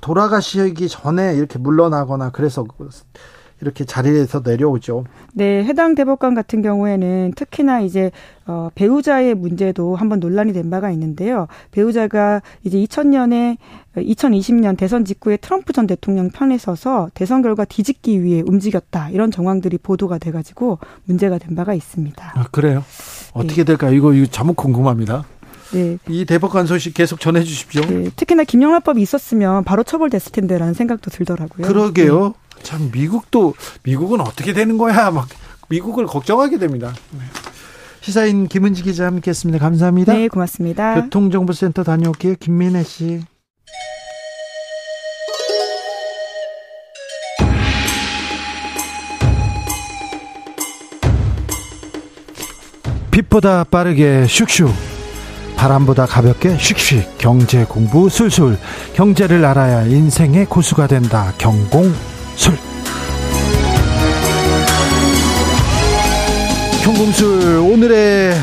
돌아가시기 0.00 0.88
전에 0.88 1.34
이렇게 1.34 1.58
물러나거나 1.58 2.30
그래서 2.30 2.64
이렇게 3.60 3.84
자리에서 3.84 4.42
내려오죠. 4.44 5.04
네, 5.32 5.64
해당 5.64 5.94
대법관 5.94 6.34
같은 6.34 6.60
경우에는 6.60 7.32
특히나 7.36 7.80
이제 7.80 8.10
어, 8.46 8.68
배우자의 8.74 9.34
문제도 9.34 9.96
한번 9.96 10.20
논란이 10.20 10.52
된 10.52 10.68
바가 10.70 10.90
있는데요. 10.90 11.46
배우자가 11.70 12.42
이제 12.62 12.78
2000년에 12.78 13.56
2020년 13.96 14.76
대선 14.76 15.04
직후에 15.04 15.36
트럼프 15.36 15.72
전 15.72 15.86
대통령 15.86 16.30
편에 16.30 16.58
서서 16.58 17.08
대선 17.14 17.42
결과 17.42 17.64
뒤집기 17.64 18.22
위해 18.22 18.42
움직였다 18.44 19.10
이런 19.10 19.30
정황들이 19.30 19.78
보도가 19.78 20.18
돼가지고 20.18 20.78
문제가 21.04 21.38
된 21.38 21.54
바가 21.54 21.74
있습니다. 21.74 22.32
아, 22.34 22.44
그래요? 22.50 22.84
어떻게 23.32 23.62
네. 23.62 23.64
될까요? 23.64 23.94
이거 23.94 24.12
이거 24.12 24.26
잘못 24.26 24.54
궁금합니다. 24.54 25.24
네. 25.72 25.98
이 26.08 26.24
대법관 26.24 26.66
소식 26.66 26.94
계속 26.94 27.18
전해 27.18 27.42
주십시오. 27.42 27.82
네. 27.82 28.10
특히나 28.14 28.44
김영란법이 28.44 29.00
있었으면 29.02 29.64
바로 29.64 29.82
처벌됐을 29.82 30.32
텐데라는 30.32 30.74
생각도 30.74 31.10
들더라고요. 31.10 31.66
그러게요. 31.66 32.28
네. 32.28 32.43
참 32.64 32.90
미국도 32.92 33.54
미국은 33.84 34.20
어떻게 34.20 34.52
되는 34.52 34.76
거야? 34.76 35.12
막 35.12 35.28
미국을 35.68 36.06
걱정하게 36.06 36.58
됩니다. 36.58 36.92
네. 37.12 37.20
시사인 38.00 38.48
김은지 38.48 38.82
기자 38.82 39.06
함께했습니다. 39.06 39.58
감사합니다. 39.64 40.12
네, 40.12 40.28
고맙습니다. 40.28 41.00
교통정보센터 41.02 41.84
다녀올게요. 41.84 42.34
김민혜 42.40 42.82
씨. 42.82 43.20
빛보다 53.10 53.62
빠르게 53.62 54.24
슉슉 54.26 54.68
바람보다 55.56 56.04
가볍게 56.06 56.56
슉슉 56.56 57.16
경제 57.16 57.64
공부 57.64 58.08
술술 58.08 58.58
경제를 58.94 59.44
알아야 59.44 59.84
인생의 59.84 60.46
고수가 60.46 60.88
된다 60.88 61.32
경공 61.38 61.92
술 62.36 62.54
경공술 66.82 67.58
오늘의 67.72 68.34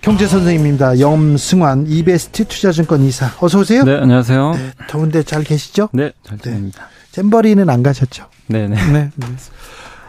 경제 0.00 0.26
선생님입니다. 0.26 0.98
염승환 0.98 1.86
이베스트 1.86 2.44
투자증권 2.46 3.02
이사 3.02 3.30
어서 3.40 3.60
오세요. 3.60 3.84
네, 3.84 3.96
안녕하세요. 3.96 4.52
네, 4.52 4.72
더운데 4.88 5.22
잘 5.22 5.44
계시죠? 5.44 5.88
네, 5.92 6.12
잘 6.24 6.38
지냅니다. 6.38 6.88
잼버리는 7.12 7.68
안 7.70 7.82
가셨죠? 7.82 8.26
네, 8.48 8.66
네. 8.68 8.76
네. 8.92 9.10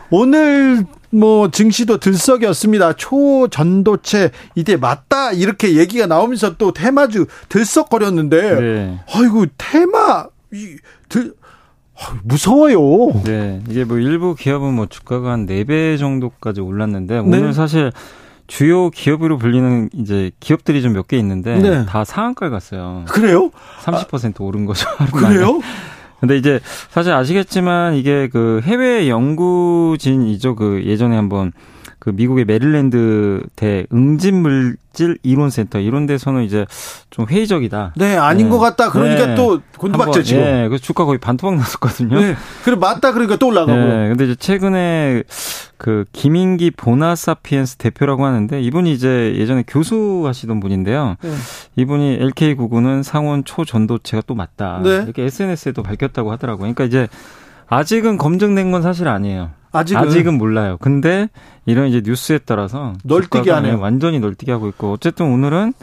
오늘 0.10 0.86
뭐 1.12 1.52
증시도 1.52 2.00
들썩였습니다. 2.00 2.94
초전도체 2.94 4.32
이제 4.56 4.76
맞다 4.76 5.32
이렇게 5.32 5.78
얘기가 5.78 6.08
나오면서 6.08 6.58
또 6.58 6.74
테마주 6.74 7.28
들썩거렸는데 7.50 8.60
네. 8.60 9.00
아이고 9.14 9.46
테마 9.58 10.26
이, 10.54 10.76
들 11.08 11.34
무서워요. 12.24 13.22
네. 13.24 13.62
이게 13.70 13.84
뭐 13.84 13.98
일부 13.98 14.36
기업은 14.36 14.74
뭐 14.74 14.88
주가가 14.88 15.32
한 15.32 15.46
4배 15.46 15.98
정도까지 16.00 16.62
올랐는데 16.62 17.20
오늘 17.20 17.42
네. 17.48 17.54
사실 17.54 17.92
주요 18.48 18.90
기업으로 18.90 19.38
불리는 19.38 19.90
이제 19.94 20.32
기업들이 20.40 20.82
좀 20.82 20.94
몇 20.94 21.08
개 21.08 21.18
있는데 21.18 21.60
네. 21.60 21.86
다 21.86 22.04
상한가를 22.04 22.52
갔어요. 22.52 23.06
그래요? 23.10 23.52
30% 23.84 24.42
아, 24.42 24.44
오른 24.44 24.66
거죠. 24.66 24.88
그래요? 25.14 25.60
근데 26.20 26.38
이제 26.38 26.60
사실 26.90 27.12
아시겠지만 27.14 27.96
이게 27.96 28.28
그 28.30 28.62
해외 28.64 29.10
연구진이죠. 29.10 30.56
그 30.56 30.82
예전에 30.86 31.16
한번 31.16 31.52
그 32.00 32.10
미국의 32.10 32.46
메릴랜드 32.46 33.44
대 33.56 33.86
응집물 33.94 34.78
질 34.94 35.18
이론센터 35.24 35.80
이런 35.80 36.06
데서는 36.06 36.44
이제 36.44 36.66
좀 37.10 37.26
회의적이다. 37.28 37.94
네, 37.98 38.16
아닌 38.16 38.46
네. 38.46 38.52
것 38.52 38.60
같다. 38.60 38.90
그러니까 38.92 39.26
네. 39.28 39.36
또 39.36 39.60
곤두박질 39.78 40.24
치고. 40.24 40.40
네, 40.40 40.70
그 40.70 40.80
주가 40.80 41.04
거의 41.06 41.18
반토막 41.18 41.56
났었거든요. 41.56 42.20
네. 42.20 42.36
그래 42.64 42.76
맞다 42.76 43.12
그러니까 43.12 43.36
또 43.38 43.48
올라가고. 43.48 43.78
네, 43.78 44.10
근데 44.10 44.26
이제 44.26 44.36
최근에 44.36 45.24
그 45.78 46.06
김인기 46.14 46.72
보나사피엔스 46.72 47.78
대표라고 47.78 48.26
하는데 48.26 48.62
이분이 48.62 48.94
이제 48.94 49.34
예전에 49.36 49.64
교수 49.68 50.24
하시던 50.26 50.60
분인데요. 50.60 51.16
네. 51.22 51.32
이분이 51.76 52.20
LK 52.22 52.54
구구는 52.54 53.04
상온 53.04 53.44
초전도체가 53.44 54.24
또 54.28 54.36
맞다. 54.36 54.80
네. 54.84 55.02
이렇게 55.04 55.24
SNS에도 55.24 55.84
밝혔다고 55.84 56.32
하더라고요. 56.32 56.74
그러니까 56.74 56.86
이제 56.86 57.08
아직은 57.78 58.18
검증된 58.18 58.72
건 58.72 58.82
사실 58.82 59.08
아니에요. 59.08 59.52
아직은, 59.72 60.02
아직은 60.02 60.38
몰라요. 60.38 60.78
근데 60.80 61.30
이런 61.66 61.88
이제 61.88 62.02
뉴스에 62.06 62.40
따라서 62.46 62.94
널뛰기 63.04 63.50
하네요. 63.50 63.80
완전히 63.80 64.20
널뛰기 64.20 64.52
하고 64.52 64.68
있고 64.70 64.92
어쨌든 64.92 65.32
오늘은 65.32 65.74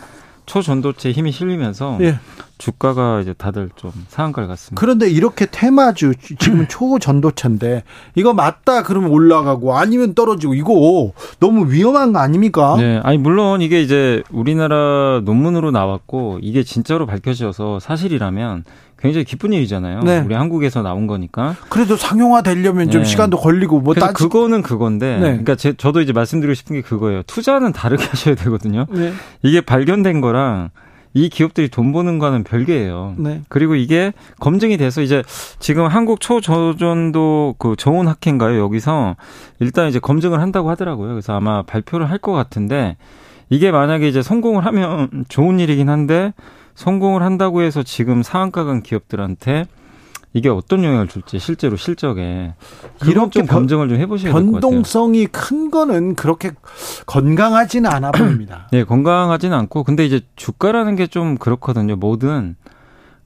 초전도체 0.46 1.12
힘이 1.12 1.32
실리면서 1.32 1.98
예. 2.00 2.18
주가가 2.58 3.20
이제 3.20 3.32
다들 3.32 3.70
좀 3.76 3.92
상한가를 4.08 4.48
갔습니다. 4.48 4.80
그런데 4.80 5.08
이렇게 5.08 5.46
테마주 5.46 6.14
지금 6.38 6.66
초전도체인데 6.68 7.84
이거 8.16 8.34
맞다 8.34 8.82
그러면 8.82 9.10
올라가고 9.10 9.76
아니면 9.76 10.14
떨어지고 10.14 10.54
이거 10.54 11.12
너무 11.38 11.72
위험한 11.72 12.12
거 12.12 12.18
아닙니까? 12.18 12.76
네, 12.78 13.00
아니 13.02 13.16
물론 13.16 13.62
이게 13.62 13.80
이제 13.80 14.22
우리나라 14.30 15.20
논문으로 15.24 15.70
나왔고 15.70 16.40
이게 16.42 16.62
진짜로 16.62 17.06
밝혀져서 17.06 17.80
사실이라면 17.80 18.64
굉장히 19.00 19.24
기쁜 19.24 19.52
일이잖아요. 19.52 20.00
네. 20.00 20.18
우리 20.20 20.34
한국에서 20.34 20.82
나온 20.82 21.06
거니까. 21.06 21.56
그래도 21.68 21.96
상용화 21.96 22.42
되려면 22.42 22.90
좀 22.90 23.02
네. 23.02 23.08
시간도 23.08 23.38
걸리고 23.38 23.80
뭐 23.80 23.94
따지... 23.94 24.12
그거는 24.14 24.62
그건데. 24.62 25.14
네. 25.16 25.20
그러니까 25.20 25.56
제, 25.56 25.72
저도 25.72 26.00
이제 26.02 26.12
말씀드리고 26.12 26.54
싶은 26.54 26.76
게 26.76 26.82
그거예요. 26.82 27.22
투자는 27.24 27.72
다르게 27.72 28.04
하셔야 28.10 28.34
되거든요. 28.34 28.86
네. 28.90 29.12
이게 29.42 29.60
발견된 29.60 30.20
거랑 30.20 30.70
이 31.12 31.28
기업들이 31.28 31.68
돈 31.68 31.92
버는 31.92 32.18
거는 32.20 32.44
별개예요. 32.44 33.14
네. 33.18 33.40
그리고 33.48 33.74
이게 33.74 34.12
검증이 34.38 34.76
돼서 34.76 35.02
이제 35.02 35.24
지금 35.58 35.86
한국 35.86 36.20
초저전도 36.20 37.56
그 37.58 37.74
정원 37.76 38.06
학회인가요? 38.08 38.58
여기서 38.60 39.16
일단 39.58 39.88
이제 39.88 39.98
검증을 39.98 40.40
한다고 40.40 40.70
하더라고요. 40.70 41.08
그래서 41.08 41.34
아마 41.34 41.62
발표를 41.62 42.08
할 42.08 42.18
것 42.20 42.32
같은데 42.32 42.96
이게 43.48 43.70
만약에 43.72 44.06
이제 44.06 44.22
성공을 44.22 44.64
하면 44.66 45.08
좋은 45.28 45.58
일이긴 45.58 45.88
한데 45.88 46.32
성공을 46.74 47.22
한다고 47.22 47.62
해서 47.62 47.82
지금 47.82 48.22
상한가 48.22 48.64
간 48.64 48.82
기업들한테 48.82 49.66
이게 50.32 50.48
어떤 50.48 50.84
영향을 50.84 51.08
줄지 51.08 51.40
실제로 51.40 51.76
실적에 51.76 52.54
이런 53.04 53.30
좀 53.32 53.46
검증을 53.46 53.88
좀 53.88 53.98
해보셔야 53.98 54.32
될 54.32 54.40
것 54.42 54.46
같아요. 54.46 54.60
변동성이 54.60 55.26
큰 55.26 55.70
거는 55.72 56.14
그렇게 56.14 56.52
건강하지는 57.06 57.90
않아 57.90 58.12
보입니다. 58.12 58.68
네, 58.70 58.84
건강하지는 58.84 59.56
않고 59.56 59.82
근데 59.84 60.06
이제 60.06 60.20
주가라는 60.36 60.94
게 60.96 61.06
좀 61.08 61.36
그렇거든요. 61.36 61.96
뭐든 61.96 62.54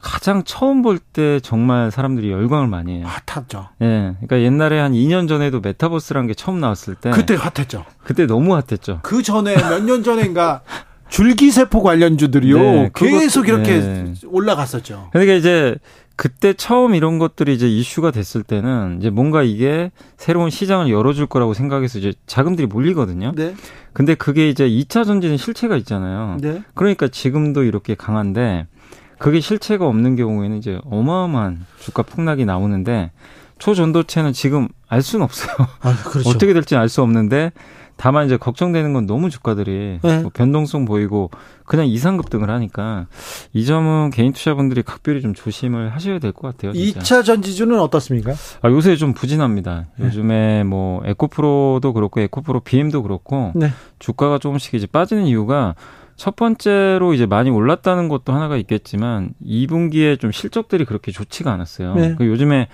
가장 0.00 0.42
처음 0.44 0.80
볼 0.82 0.98
때 0.98 1.40
정말 1.40 1.90
사람들이 1.90 2.30
열광을 2.30 2.66
많이 2.68 2.98
해요. 2.98 3.06
핫하죠. 3.26 3.68
예. 3.82 3.86
네, 3.86 4.14
그러니까 4.26 4.40
옛날에 4.40 4.78
한 4.80 4.92
2년 4.92 5.28
전에도 5.28 5.60
메타버스라는 5.60 6.26
게 6.28 6.34
처음 6.34 6.60
나왔을 6.60 6.94
때 6.94 7.10
그때 7.10 7.34
핫했죠. 7.34 7.84
그때 8.04 8.26
너무 8.26 8.54
핫했죠. 8.54 9.00
그 9.02 9.22
전에 9.22 9.54
몇 9.56 9.82
년 9.82 10.02
전인가 10.02 10.62
줄기세포 11.14 11.80
관련주들이요. 11.80 12.58
네, 12.58 12.90
계속 12.92 13.46
이렇게 13.46 13.78
네. 13.78 14.14
올라갔었죠. 14.26 15.10
그러니까 15.12 15.34
이제 15.34 15.76
그때 16.16 16.54
처음 16.54 16.96
이런 16.96 17.20
것들이 17.20 17.54
이제 17.54 17.68
이슈가 17.68 18.10
됐을 18.10 18.42
때는 18.42 18.96
이제 18.98 19.10
뭔가 19.10 19.44
이게 19.44 19.92
새로운 20.16 20.50
시장을 20.50 20.90
열어줄 20.90 21.26
거라고 21.26 21.54
생각해서 21.54 22.00
이제 22.00 22.12
자금들이 22.26 22.66
몰리거든요. 22.66 23.32
네. 23.36 23.54
근데 23.92 24.16
그게 24.16 24.48
이제 24.48 24.68
2차 24.68 25.04
전지는 25.04 25.36
실체가 25.36 25.76
있잖아요. 25.76 26.38
네. 26.40 26.64
그러니까 26.74 27.06
지금도 27.06 27.62
이렇게 27.62 27.94
강한데 27.94 28.66
그게 29.18 29.38
실체가 29.38 29.86
없는 29.86 30.16
경우에는 30.16 30.56
이제 30.58 30.80
어마어마한 30.84 31.64
주가 31.78 32.02
폭락이 32.02 32.44
나오는데 32.44 33.12
초전도체는 33.60 34.32
지금 34.32 34.66
알 34.88 35.00
수는 35.00 35.22
없어요. 35.24 35.54
아, 35.80 35.94
그렇죠. 36.06 36.28
어떻게 36.30 36.52
될지 36.52 36.74
알 36.74 36.88
수 36.88 37.02
없는데 37.02 37.52
다만 37.96 38.26
이제 38.26 38.36
걱정되는 38.36 38.92
건 38.92 39.06
너무 39.06 39.30
주가들이 39.30 40.00
네. 40.02 40.20
뭐 40.20 40.30
변동성 40.34 40.84
보이고 40.84 41.30
그냥 41.64 41.86
이상 41.86 42.16
급등을 42.16 42.50
하니까 42.50 43.06
이 43.52 43.64
점은 43.64 44.10
개인 44.10 44.32
투자분들이 44.32 44.82
각별히 44.82 45.20
좀 45.22 45.32
조심을 45.32 45.94
하셔야 45.94 46.18
될 46.18 46.32
것 46.32 46.42
같아요. 46.42 46.72
진짜. 46.72 47.00
2차 47.00 47.24
전지주는 47.24 47.78
어떻습니까? 47.78 48.32
아, 48.62 48.68
요새 48.70 48.96
좀 48.96 49.12
부진합니다. 49.14 49.86
네. 49.96 50.06
요즘에 50.06 50.64
뭐 50.64 51.02
에코프로도 51.04 51.92
그렇고 51.92 52.20
에코프로 52.20 52.60
BM도 52.60 53.02
그렇고 53.02 53.52
네. 53.54 53.70
주가가 54.00 54.38
조금씩 54.38 54.74
이제 54.74 54.86
빠지는 54.86 55.26
이유가 55.26 55.74
첫 56.16 56.36
번째로 56.36 57.14
이제 57.14 57.26
많이 57.26 57.50
올랐다는 57.50 58.08
것도 58.08 58.32
하나가 58.32 58.56
있겠지만 58.56 59.30
2분기에 59.44 60.18
좀 60.20 60.32
실적들이 60.32 60.84
그렇게 60.84 61.12
좋지가 61.12 61.52
않았어요. 61.52 61.94
네. 61.94 62.14
그 62.16 62.26
요즘에 62.26 62.68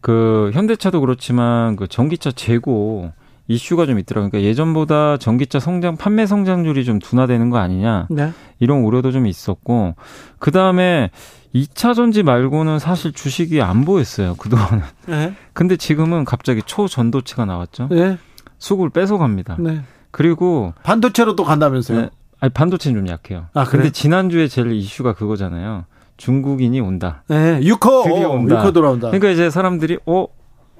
그 0.00 0.50
현대차도 0.52 1.00
그렇지만 1.00 1.76
그 1.76 1.86
전기차 1.88 2.32
재고 2.32 3.12
이슈가 3.46 3.86
좀 3.86 3.98
있더라고요. 3.98 4.30
그러니까 4.30 4.48
예전보다 4.48 5.18
전기차 5.18 5.60
성장 5.60 5.96
판매 5.96 6.26
성장률이 6.26 6.84
좀 6.84 6.98
둔화되는 6.98 7.50
거 7.50 7.58
아니냐 7.58 8.06
네. 8.10 8.32
이런 8.58 8.78
우려도 8.78 9.12
좀 9.12 9.26
있었고 9.26 9.94
그 10.38 10.50
다음에 10.50 11.10
2차 11.54 11.94
전지 11.94 12.22
말고는 12.22 12.78
사실 12.78 13.12
주식이 13.12 13.62
안 13.62 13.84
보였어요 13.84 14.34
그동안은. 14.36 14.82
네. 15.06 15.34
근데 15.52 15.76
지금은 15.76 16.24
갑자기 16.24 16.62
초전도체가 16.62 17.44
나왔죠. 17.44 17.88
네. 17.90 18.18
수급을 18.58 18.90
뺏어갑니다. 18.90 19.56
네. 19.60 19.82
그리고 20.10 20.72
반도체로 20.82 21.36
또 21.36 21.44
간다면서요? 21.44 22.00
네. 22.00 22.10
아니 22.40 22.52
반도체는 22.52 23.00
좀 23.00 23.08
약해요. 23.08 23.46
아, 23.54 23.64
그래? 23.64 23.82
근데 23.82 23.92
지난 23.92 24.30
주에 24.30 24.48
제일 24.48 24.72
이슈가 24.72 25.14
그거잖아요. 25.14 25.84
중국인이 26.16 26.78
온다. 26.80 27.24
네, 27.28 27.60
유커 27.62 28.04
드디어 28.04 28.30
온다. 28.30 28.56
유커 28.60 28.72
돌아온다. 28.72 29.08
그러니까 29.08 29.30
이제 29.30 29.50
사람들이 29.50 29.98
어 30.06 30.26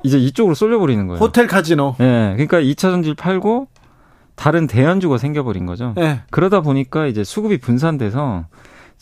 이제 0.05 0.19
이쪽으로 0.19 0.55
쏠려버리는 0.55 1.07
거예요. 1.09 1.19
호텔 1.19 1.47
카지노. 1.49 1.97
네. 1.99 2.33
그러니까 2.35 2.61
2차 2.61 2.77
전지를 2.77 3.17
팔고 3.17 3.67
다른 4.37 4.67
대안주가 4.67 5.19
생겨버린 5.19 5.67
거죠. 5.67 5.95
네. 5.97 6.21
그러다 6.31 6.61
보니까 6.61 7.07
이제 7.07 7.25
수급이 7.25 7.59
분산돼서 7.59 8.45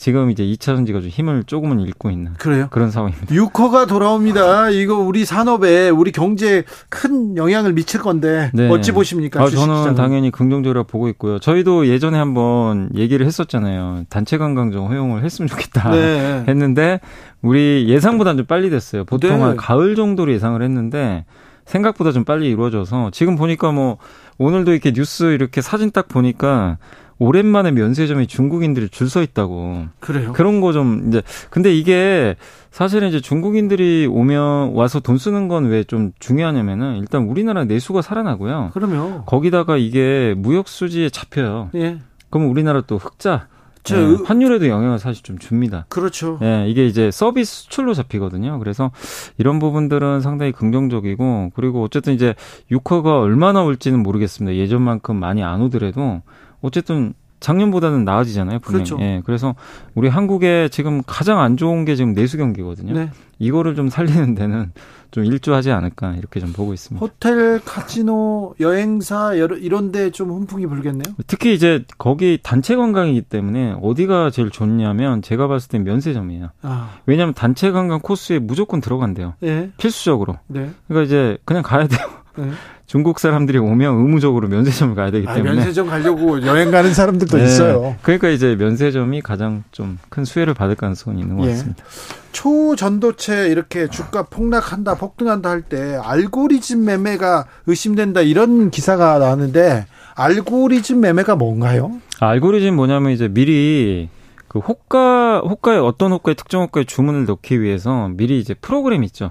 지금 0.03 0.33
이제 0.33 0.43
2차 0.43 0.75
전지가 0.75 0.99
좀 0.99 1.11
힘을 1.11 1.45
조금은 1.45 1.79
잃고 1.79 2.11
있는 2.11 2.35
그래요? 2.35 2.67
그런 2.73 2.91
상황입니다. 2.91 3.33
유커가 3.33 3.87
돌아옵니다. 3.87 4.71
이거 4.71 4.97
우리 4.97 5.25
산업에 5.25 5.91
우리 5.91 6.11
경제에 6.11 6.65
큰 6.89 7.37
영향을 7.37 7.73
미칠 7.73 8.01
건데 8.01 8.51
네. 8.53 8.69
어찌 8.69 8.91
보십니까? 8.91 9.41
아, 9.41 9.49
저는 9.49 9.95
당연히 9.95 10.33
긍정적으로 10.33 10.83
보고 10.83 11.09
있고요. 11.11 11.39
저희도 11.39 11.87
예전에 11.87 12.19
한번 12.19 12.91
얘기를 12.97 13.25
했었잖아요. 13.25 14.07
단체 14.09 14.39
관광 14.39 14.73
좀 14.73 14.89
허용을 14.89 15.23
했으면 15.23 15.47
좋겠다 15.47 15.93
네. 15.93 16.47
했는데 16.51 16.99
우리 17.41 17.87
예상보다는 17.89 18.39
좀 18.39 18.47
빨리 18.47 18.71
됐어요. 18.71 19.05
보통 19.05 19.37
네. 19.37 19.41
한 19.41 19.57
가을 19.57 19.95
정도로 19.95 20.33
예상을 20.33 20.61
했는데 20.61 21.27
생각보다 21.65 22.11
좀 22.11 22.25
빨리 22.25 22.51
이루어져서 22.51 23.11
지금 23.13 23.37
보니까 23.37 23.71
뭐 23.71 23.99
오늘도 24.39 24.73
이렇게 24.73 24.93
뉴스 24.93 25.33
이렇게 25.33 25.61
사진 25.61 25.93
딱 25.93 26.09
보니까 26.09 26.79
오랜만에 27.23 27.71
면세점에 27.71 28.27
중국인들이 28.27 28.89
줄 28.89 29.09
서 29.09 29.23
있다고. 29.23 29.87
그래요? 30.01 30.33
그런 30.33 30.61
거 30.61 30.73
좀 30.73 31.09
이제 31.09 31.23
근데 31.51 31.75
이게 31.75 32.37
사실은 32.71 33.09
이제 33.09 33.21
중국인들이 33.21 34.07
오면 34.11 34.73
와서 34.75 35.01
돈 35.01 35.19
쓰는 35.19 35.49
건 35.49 35.67
왜 35.71 35.85
좀 35.85 36.13
중요하냐면은 36.19 36.97
일단 36.99 37.23
우리나라 37.25 37.65
내수가 37.65 38.03
살아나고요. 38.03 38.71
그러면 38.73 39.23
거기다가 39.27 39.77
이게 39.77 40.35
무역 40.37 40.69
수지에 40.69 41.11
잡혀요. 41.11 41.71
예. 41.75 41.99
그럼 42.31 42.51
우리나라 42.51 42.81
또 42.81 42.97
흑자 42.99 43.49
저 43.85 43.97
네, 44.01 44.17
환율에도 44.25 44.69
영향을 44.69 44.99
사실 45.01 45.25
좀 45.25 45.39
줍니다. 45.39 45.87
그렇죠. 45.89 46.39
네, 46.41 46.69
이게 46.69 46.87
이제 46.87 47.11
서비스 47.11 47.65
수출로 47.65 47.95
잡히거든요. 47.95 48.59
그래서 48.61 48.93
이런 49.39 49.59
부분들은 49.59 50.21
상당히 50.21 50.53
긍정적이고 50.53 51.51
그리고 51.55 51.83
어쨌든 51.83 52.15
이제 52.15 52.35
유커가 52.71 53.19
얼마나 53.21 53.65
올지는 53.65 54.01
모르겠습니다. 54.03 54.57
예전만큼 54.57 55.17
많이 55.17 55.43
안 55.43 55.61
오더라도 55.63 56.23
어쨌든 56.63 57.13
작년보다는 57.41 58.05
나아지잖아요. 58.05 58.61
분명히. 58.61 58.85
그렇죠. 58.89 59.03
예, 59.05 59.21
그래서 59.27 59.57
우리 59.97 60.09
한국에 60.09 60.69
지금 60.71 61.03
가장 61.05 61.41
안 61.41 61.57
좋은 61.57 61.85
게 61.85 61.97
지금 61.97 62.13
내수 62.15 62.37
경기거든요. 62.39 62.95
네. 62.95 63.11
이거를 63.41 63.75
좀 63.75 63.89
살리는 63.89 64.37
데는 64.37 64.71
좀 65.11 65.25
일조하지 65.25 65.73
않을까 65.73 66.15
이렇게 66.15 66.39
좀 66.39 66.53
보고 66.53 66.73
있습니다. 66.73 67.05
호텔, 67.05 67.61
카지노, 67.65 68.55
여행사 68.61 69.35
이런 69.35 69.91
데 69.91 70.11
좀 70.13 70.31
훈풍이 70.31 70.67
불겠네요. 70.67 71.15
특히 71.27 71.53
이제 71.53 71.85
거기 71.99 72.39
단체 72.41 72.77
관광이기 72.77 73.23
때문에 73.23 73.75
어디가 73.83 74.31
제일 74.31 74.51
좋냐면 74.51 75.21
제가 75.21 75.49
봤을 75.49 75.69
땐 75.69 75.83
면세점이에요. 75.83 76.51
아. 76.63 76.91
왜냐하면 77.07 77.35
단체 77.35 77.73
관광 77.73 77.99
코스에 77.99 78.39
무조건 78.39 78.81
들어간대요. 78.81 79.35
네. 79.41 79.71
필수적으로. 79.79 80.37
네. 80.47 80.71
그러니까 80.87 81.07
이제 81.07 81.39
그냥 81.45 81.65
가야 81.65 81.89
돼요. 81.89 82.07
네. 82.37 82.51
중국 82.87 83.19
사람들이 83.21 83.59
오면 83.59 83.95
의무적으로 83.97 84.49
면세점을 84.49 84.95
가야 84.95 85.11
되기 85.11 85.27
아, 85.29 85.35
때문에 85.35 85.53
아, 85.53 85.55
면세점 85.57 85.87
가려고 85.89 86.41
여행 86.43 86.71
가는 86.71 86.93
사람들도 86.93 87.37
네. 87.39 87.45
있어요. 87.45 87.97
그러니까 88.03 88.29
이제 88.29 88.55
면세점이 88.57 89.21
가장 89.23 89.65
좀 89.73 89.99
큰 90.09 90.25
수혜를 90.25 90.55
받을 90.55 90.75
가능성이 90.75 91.21
있는 91.21 91.37
것 91.39 91.47
예. 91.47 91.51
같습니다. 91.51 91.85
초전도체 92.33 93.49
이렇게 93.49 93.89
주가 93.89 94.23
폭락한다, 94.25 94.95
폭등한다 94.97 95.49
할 95.51 95.63
때 95.63 95.99
알고리즘 96.03 96.85
매매가 96.85 97.47
의심된다 97.67 98.21
이런 98.23 98.71
기사가 98.71 99.19
나왔는데 99.19 99.87
알고리즘 100.15 101.01
매매가 101.01 101.37
뭔가요? 101.37 101.93
알고리즘 102.21 102.75
뭐냐면 102.77 103.13
이제 103.13 103.29
미리 103.29 104.09
그 104.49 104.59
호가 104.59 105.41
호가에 105.41 105.79
어떤 105.79 106.13
호가에 106.13 106.35
특정 106.35 106.63
호가에 106.63 106.85
주문을 106.85 107.25
넣기 107.27 107.63
위해서 107.63 108.09
미리 108.15 108.39
이제 108.39 108.55
프로그램 108.55 109.03
있죠. 109.05 109.31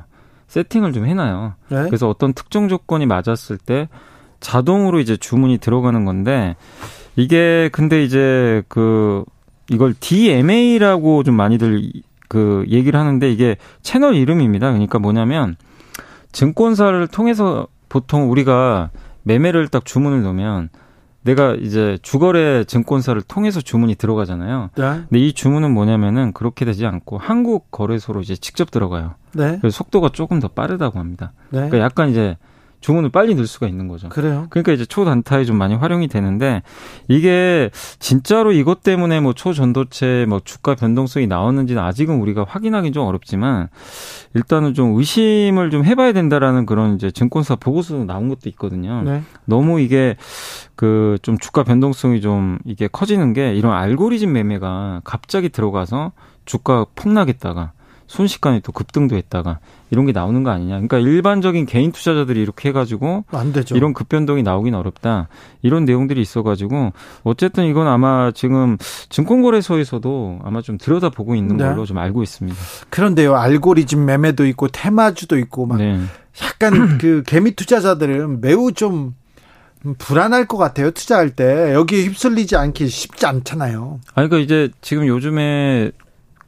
세팅을 0.52 0.92
좀 0.92 1.06
해놔요. 1.06 1.54
네? 1.70 1.84
그래서 1.86 2.10
어떤 2.10 2.34
특정 2.34 2.68
조건이 2.68 3.06
맞았을 3.06 3.58
때 3.58 3.88
자동으로 4.42 5.00
이제 5.00 5.16
주문이 5.16 5.60
들어가는 5.60 6.04
건데 6.04 6.58
이게 7.16 7.70
근데 7.72 8.04
이제 8.04 8.62
그 8.68 9.24
이걸 9.70 9.94
DMA라고 9.98 11.24
좀 11.24 11.36
많이들 11.36 11.90
그 12.28 12.66
얘기를 12.68 13.00
하는데 13.00 13.32
이게 13.32 13.56
채널 13.82 14.16
이름입니다. 14.16 14.72
그러니까 14.72 15.00
뭐냐면 15.00 15.56
증권사를 16.34 17.08
통해서 17.08 17.68
보통 17.88 18.30
우리가 18.30 18.90
매매를 19.24 19.70
딱 19.70 19.86
주문을 19.86 20.22
넣으면 20.22 20.68
내가 21.22 21.56
이제 21.56 21.98
주거래 22.02 22.66
증권사를 22.66 23.22
통해서 23.22 23.62
주문이 23.62 23.96
들어가잖아요. 23.96 24.72
네. 24.76 24.84
근데 25.08 25.20
이 25.20 25.32
주문은 25.32 25.72
뭐냐면은 25.72 26.34
그렇게 26.34 26.66
되지 26.66 26.86
않고 26.86 27.20
한국 27.20 27.72
거래소로 27.72 28.20
이제 28.20 28.36
직접 28.36 28.70
들어가요. 28.70 29.16
네. 29.34 29.58
그래서 29.62 29.76
속도가 29.78 30.10
조금 30.10 30.40
더 30.40 30.48
빠르다고 30.48 31.00
합니다. 31.00 31.34
네. 31.50 31.58
그러니까 31.60 31.80
약간 31.80 32.10
이제 32.10 32.38
주문을 32.82 33.12
빨리 33.12 33.36
넣을 33.36 33.46
수가 33.46 33.68
있는 33.68 33.88
거죠. 33.88 34.10
그래요? 34.10 34.48
그러니까 34.50 34.72
이제 34.72 34.86
초단타에 34.86 35.46
좀 35.46 35.56
많이 35.56 35.76
활용이 35.76 36.08
되는데 36.08 36.64
이게 37.08 37.70
진짜로 38.00 38.52
이것 38.52 38.82
때문에 38.82 39.20
뭐 39.20 39.34
초전도체 39.34 40.26
뭐 40.28 40.42
주가 40.44 40.74
변동성이 40.74 41.28
나왔는지는 41.28 41.82
아직은 41.82 42.20
우리가 42.20 42.44
확인하기 42.50 42.92
좀 42.92 43.06
어렵지만 43.06 43.70
일단은 44.34 44.74
좀 44.74 44.98
의심을 44.98 45.70
좀 45.70 45.86
해봐야 45.86 46.12
된다라는 46.12 46.66
그런 46.66 46.96
이제 46.96 47.12
증권사 47.12 47.56
보고서 47.56 48.04
나온 48.04 48.30
것도 48.30 48.50
있거든요. 48.50 49.04
네. 49.04 49.22
너무 49.46 49.80
이게 49.80 50.18
그 50.76 51.18
좀 51.22 51.38
주가 51.38 51.64
변동성이 51.64 52.20
좀 52.20 52.58
이게 52.66 52.88
커지는 52.88 53.34
게 53.34 53.54
이런 53.54 53.74
알고리즘 53.74 54.34
매매가 54.34 55.02
갑자기 55.04 55.50
들어가서 55.50 56.14
주가 56.46 56.88
폭락했다가 56.96 57.74
순식간에 58.12 58.60
또 58.60 58.74
급등도 58.74 59.16
했다가 59.16 59.60
이런 59.90 60.06
게 60.06 60.12
나오는 60.12 60.44
거 60.44 60.50
아니냐. 60.50 60.74
그러니까 60.74 61.00
일반적인 61.00 61.66
개인 61.66 61.94
투자자들이 61.94 62.42
이렇게 62.42 62.68
해가지고 62.68 63.24
안 63.32 63.54
되죠. 63.54 63.78
이런 63.78 63.94
급변동이 63.94 64.44
나오긴 64.44 64.76
어렵다. 64.76 65.30
이런 65.62 65.86
내용들이 65.86 66.20
있어가지고 66.20 66.92
어쨌든 67.24 67.68
이건 67.68 67.88
아마 67.88 68.32
지금 68.32 68.78
증권거래소에서도 69.08 70.40
아마 70.44 70.62
좀 70.62 70.78
들여다보고 70.78 71.36
있는 71.36 71.56
네. 71.56 71.64
걸로 71.64 71.86
좀 71.86 72.00
알고 72.00 72.22
있습니다. 72.22 72.58
그런데요, 72.90 73.38
알고리즘 73.38 74.04
매매도 74.04 74.46
있고 74.48 74.68
테마주도 74.68 75.38
있고 75.38 75.66
막 75.66 75.78
네. 75.78 75.98
약간 76.44 76.98
그 77.00 77.24
개미 77.26 77.56
투자자들은 77.56 78.42
매우 78.42 78.74
좀 78.74 79.16
불안할 79.98 80.48
것 80.48 80.58
같아요. 80.58 80.92
투자할 80.92 81.30
때 81.30 81.74
여기에 81.74 82.04
휩쓸리지 82.08 82.58
않기 82.58 82.90
쉽지 82.90 83.26
않잖아요. 83.26 84.02
아니 84.16 84.28
그러니까 84.28 84.44
이제 84.44 84.70
지금 84.82 85.08
요즘에 85.08 85.92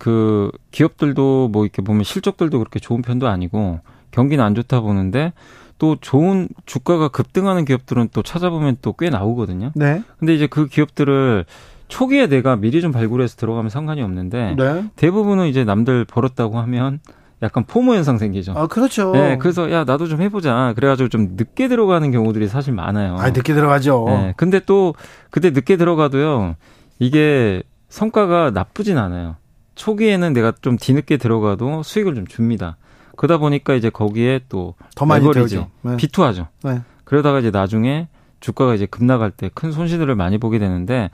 그 0.04 0.52
기업들도 0.72 1.48
뭐 1.48 1.64
이렇게 1.64 1.82
보면 1.82 2.04
실적들도 2.04 2.60
그렇게 2.60 2.78
좋은 2.78 3.02
편도 3.02 3.30
아니고 3.30 3.80
경기는 4.12 4.44
안 4.44 4.54
좋다 4.54 4.82
보는데 4.82 5.32
또 5.78 5.96
좋은 5.96 6.50
주가가 6.66 7.08
급등하는 7.08 7.64
기업들은 7.64 8.10
또 8.12 8.22
찾아보면 8.22 8.80
또 8.82 8.92
꽤 9.00 9.10
나오거든요. 9.10 9.72
네. 9.76 10.04
근데 10.20 10.36
이제 10.36 10.46
그 10.46 10.68
기업들을 10.68 11.46
초기에 11.88 12.28
내가 12.28 12.58
미리 12.58 12.82
좀 12.82 12.92
발굴해서 12.92 13.38
들어가면 13.38 13.70
상관이 13.70 14.02
없는데 14.02 14.56
네. 14.58 14.84
대부분은 14.98 15.48
이제 15.48 15.64
남들 15.64 16.04
벌었다고 16.04 16.60
하면 16.60 17.00
약간 17.42 17.64
포모 17.64 17.94
현상 17.96 18.18
생기죠. 18.18 18.52
아, 18.58 18.68
그렇죠. 18.68 19.14
네, 19.14 19.38
그래서 19.38 19.72
야 19.72 19.86
나도 19.86 20.08
좀 20.08 20.22
해보자. 20.22 20.74
그래가지고 20.76 21.08
좀 21.08 21.30
늦게 21.38 21.70
들어가는 21.70 22.12
경우들이 22.12 22.50
사실 22.50 22.74
많아요. 22.74 23.16
아, 23.20 23.30
늦게 23.30 23.54
들어가죠. 23.54 24.04
네, 24.10 24.34
근데 24.36 24.60
또 24.66 24.96
그때 25.30 25.52
늦게 25.52 25.78
들어가도요. 25.78 26.58
이게 27.00 27.64
성과가 27.88 28.52
나쁘진 28.52 28.98
않아요. 28.98 29.38
초기에는 29.76 30.34
내가 30.34 30.54
좀 30.62 30.78
뒤늦게 30.78 31.18
들어가도 31.18 31.84
수익을 31.84 32.16
좀 32.16 32.28
줍니다. 32.28 32.78
그러다 33.16 33.38
보니까 33.38 33.74
이제 33.76 33.90
거기에 33.90 34.42
또더 34.50 35.06
많이 35.06 35.30
들죠. 35.32 35.70
네. 35.82 35.98
비투하죠. 35.98 36.48
네. 36.64 36.82
그러다가 37.04 37.40
이제 37.40 37.52
나중에 37.52 38.08
주가가 38.40 38.76
이제 38.76 38.86
급나갈 38.86 39.32
때큰 39.32 39.72
손실들을 39.72 40.14
많이 40.16 40.38
보게 40.38 40.60
되는데 40.60 41.10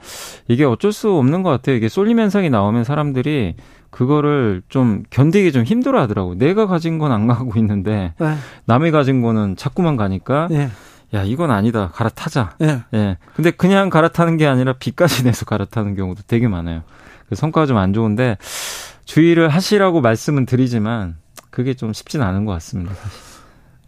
이게 0.48 0.64
어쩔 0.64 0.92
수 0.92 1.12
없는 1.16 1.42
것 1.42 1.50
같아요. 1.50 1.76
이게 1.76 1.88
쏠림 1.88 2.18
현상이 2.18 2.50
나오면 2.50 2.84
사람들이 2.84 3.54
그거를 3.90 4.62
좀 4.68 5.02
견디기 5.10 5.52
좀 5.52 5.64
힘들어 5.64 6.00
하더라고. 6.00 6.34
내가 6.36 6.66
가진 6.66 6.98
건 6.98 7.12
안 7.12 7.26
가고 7.26 7.52
있는데 7.58 8.14
네. 8.18 8.34
남이 8.64 8.90
가진 8.92 9.20
거는 9.22 9.56
자꾸만 9.56 9.96
가니까 9.96 10.48
네. 10.50 10.70
야 11.12 11.22
이건 11.24 11.50
아니다 11.50 11.90
갈아타자. 11.92 12.50
네. 12.58 12.80
예. 12.94 13.18
근데 13.34 13.50
그냥 13.50 13.90
갈아타는 13.90 14.36
게 14.36 14.46
아니라 14.46 14.72
비까지 14.74 15.24
내서 15.24 15.44
갈아타는 15.44 15.96
경우도 15.96 16.22
되게 16.26 16.46
많아요. 16.48 16.82
그 17.30 17.36
성과가 17.36 17.66
좀 17.66 17.78
안 17.78 17.94
좋은데 17.94 18.36
주의를 19.06 19.48
하시라고 19.48 20.00
말씀은 20.02 20.44
드리지만 20.44 21.16
그게 21.50 21.74
좀 21.74 21.92
쉽진 21.92 22.20
않은 22.20 22.44
것 22.44 22.52
같습니다. 22.52 22.92
사실. 22.94 23.20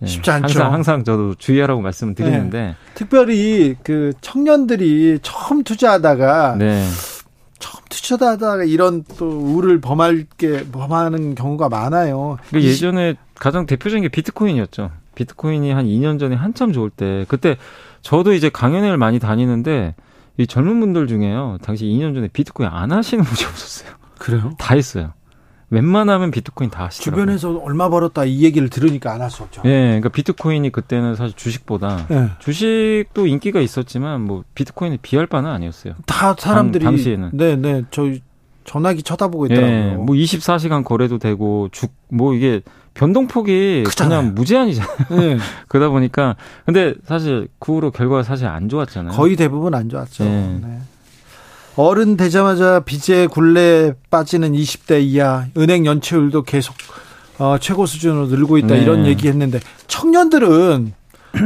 네, 0.00 0.06
쉽지 0.08 0.30
않죠. 0.30 0.60
항상, 0.60 0.72
항상 0.72 1.04
저도 1.04 1.34
주의하라고 1.36 1.80
말씀을 1.80 2.14
드리는데 2.14 2.60
네. 2.60 2.74
특별히 2.94 3.76
그 3.84 4.12
청년들이 4.20 5.20
처음 5.22 5.62
투자하다가 5.62 6.56
네. 6.58 6.84
처음 7.60 7.84
투자하다가 7.88 8.64
이런 8.64 9.04
또 9.16 9.28
우를 9.28 9.80
범할 9.80 10.26
게 10.38 10.64
범하는 10.72 11.36
경우가 11.36 11.68
많아요. 11.68 12.38
그 12.50 12.60
예전에 12.62 13.14
가장 13.36 13.66
대표적인 13.66 14.02
게 14.02 14.08
비트코인이었죠. 14.08 14.90
비트코인이 15.14 15.70
한 15.70 15.86
2년 15.86 16.18
전에 16.18 16.34
한참 16.34 16.72
좋을 16.72 16.90
때 16.90 17.24
그때 17.28 17.56
저도 18.00 18.32
이제 18.32 18.48
강연회를 18.48 18.96
많이 18.96 19.20
다니는데 19.20 19.94
이 20.38 20.46
젊은 20.46 20.80
분들 20.80 21.06
중에요. 21.06 21.58
당시 21.62 21.84
2년 21.86 22.14
전에 22.14 22.28
비트코인 22.28 22.68
안 22.70 22.92
하시는 22.92 23.22
분이 23.24 23.44
없었어요. 23.48 23.92
그래요? 24.18 24.52
다 24.58 24.74
했어요. 24.74 25.12
웬만하면 25.70 26.30
비트코인 26.30 26.68
다 26.70 26.84
하시더라고요. 26.84 27.22
주변에서 27.22 27.58
얼마 27.64 27.88
벌었다 27.88 28.24
이 28.26 28.42
얘기를 28.42 28.68
들으니까 28.68 29.12
안 29.12 29.22
할 29.22 29.30
수 29.30 29.42
없죠. 29.42 29.62
예, 29.64 29.70
그러니까 29.86 30.10
비트코인이 30.10 30.70
그때는 30.70 31.14
사실 31.16 31.34
주식보다 31.34 32.06
네. 32.08 32.28
주식도 32.40 33.26
인기가 33.26 33.58
있었지만 33.60 34.20
뭐 34.20 34.44
비트코인이 34.54 34.98
비할 34.98 35.26
바는 35.26 35.48
아니었어요. 35.50 35.94
다 36.06 36.34
사람들이 36.38 36.84
당, 36.84 36.96
시에는 36.98 37.30
네, 37.32 37.56
네. 37.56 37.84
저 37.90 38.02
전화기 38.64 39.02
쳐다보고 39.02 39.46
있더라고요. 39.46 39.70
예, 39.70 39.94
뭐 39.94 40.08
24시간 40.14 40.84
거래도 40.84 41.18
되고 41.18 41.68
죽뭐 41.72 42.34
이게 42.34 42.60
변동폭이 42.94 43.84
크잖아요. 43.86 44.20
그냥 44.20 44.34
무제한이잖아요. 44.34 44.96
네. 45.10 45.38
그러다 45.68 45.90
보니까 45.90 46.36
근데 46.64 46.94
사실 47.06 47.48
그 47.58 47.72
후로 47.72 47.90
결과가 47.90 48.22
사실 48.22 48.46
안 48.46 48.68
좋았잖아요. 48.68 49.12
거의 49.12 49.36
대부분 49.36 49.74
안 49.74 49.88
좋았죠. 49.88 50.24
네. 50.24 50.60
네. 50.62 50.78
어른 51.76 52.16
되자마자 52.16 52.80
빚에 52.80 53.26
굴레 53.26 53.94
빠지는 54.10 54.52
20대 54.52 55.02
이하 55.02 55.46
은행 55.56 55.86
연체율도 55.86 56.42
계속 56.42 56.74
어, 57.38 57.56
최고 57.58 57.86
수준으로 57.86 58.26
늘고 58.26 58.58
있다 58.58 58.74
네. 58.74 58.82
이런 58.82 59.06
얘기했는데 59.06 59.60
청년들은 59.86 60.92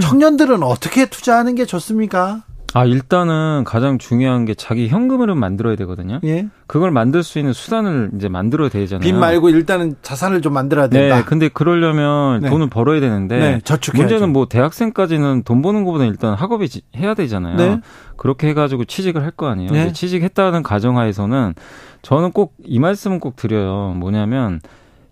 청년들은 0.01 0.63
어떻게 0.65 1.07
투자하는 1.07 1.55
게 1.55 1.65
좋습니까? 1.65 2.43
아, 2.77 2.85
일단은 2.85 3.65
가장 3.65 3.97
중요한 3.97 4.45
게 4.45 4.55
자기 4.55 4.89
현금을 4.89 5.35
만들어야 5.35 5.77
되거든요. 5.77 6.21
예. 6.25 6.49
그걸 6.67 6.91
만들 6.91 7.23
수 7.23 7.39
있는 7.39 7.55
수단을 7.55 8.11
이제 8.17 8.29
만들어야 8.29 8.69
되잖아요. 8.69 9.01
빚 9.01 9.15
말고 9.15 9.49
일단은 9.49 9.97
자산을 10.03 10.43
좀 10.43 10.53
만들어야 10.53 10.89
된다. 10.89 11.17
네. 11.17 11.23
근데 11.25 11.49
그러려면 11.49 12.41
네. 12.43 12.51
돈을 12.51 12.69
벌어야 12.69 13.01
되는데 13.01 13.39
네, 13.39 13.61
저축해야죠. 13.65 14.03
문제는 14.03 14.33
뭐 14.33 14.47
대학생까지는 14.47 15.45
돈 15.45 15.62
버는 15.62 15.85
것보다 15.85 16.05
일단 16.05 16.35
학업이 16.35 16.69
해야 16.97 17.15
되잖아요. 17.15 17.57
네. 17.57 17.81
그렇게 18.17 18.49
해 18.49 18.55
가지고 18.55 18.85
취직을 18.85 19.23
할 19.23 19.31
거 19.37 19.47
아니에요. 19.49 19.71
네. 19.71 19.93
취직했다는 19.93 20.62
가정하에서는 20.62 21.55
저는 22.03 22.33
꼭 22.33 22.55
이 22.65 22.79
말씀은 22.79 23.21
꼭 23.21 23.37
드려요. 23.37 23.95
뭐냐면 23.97 24.61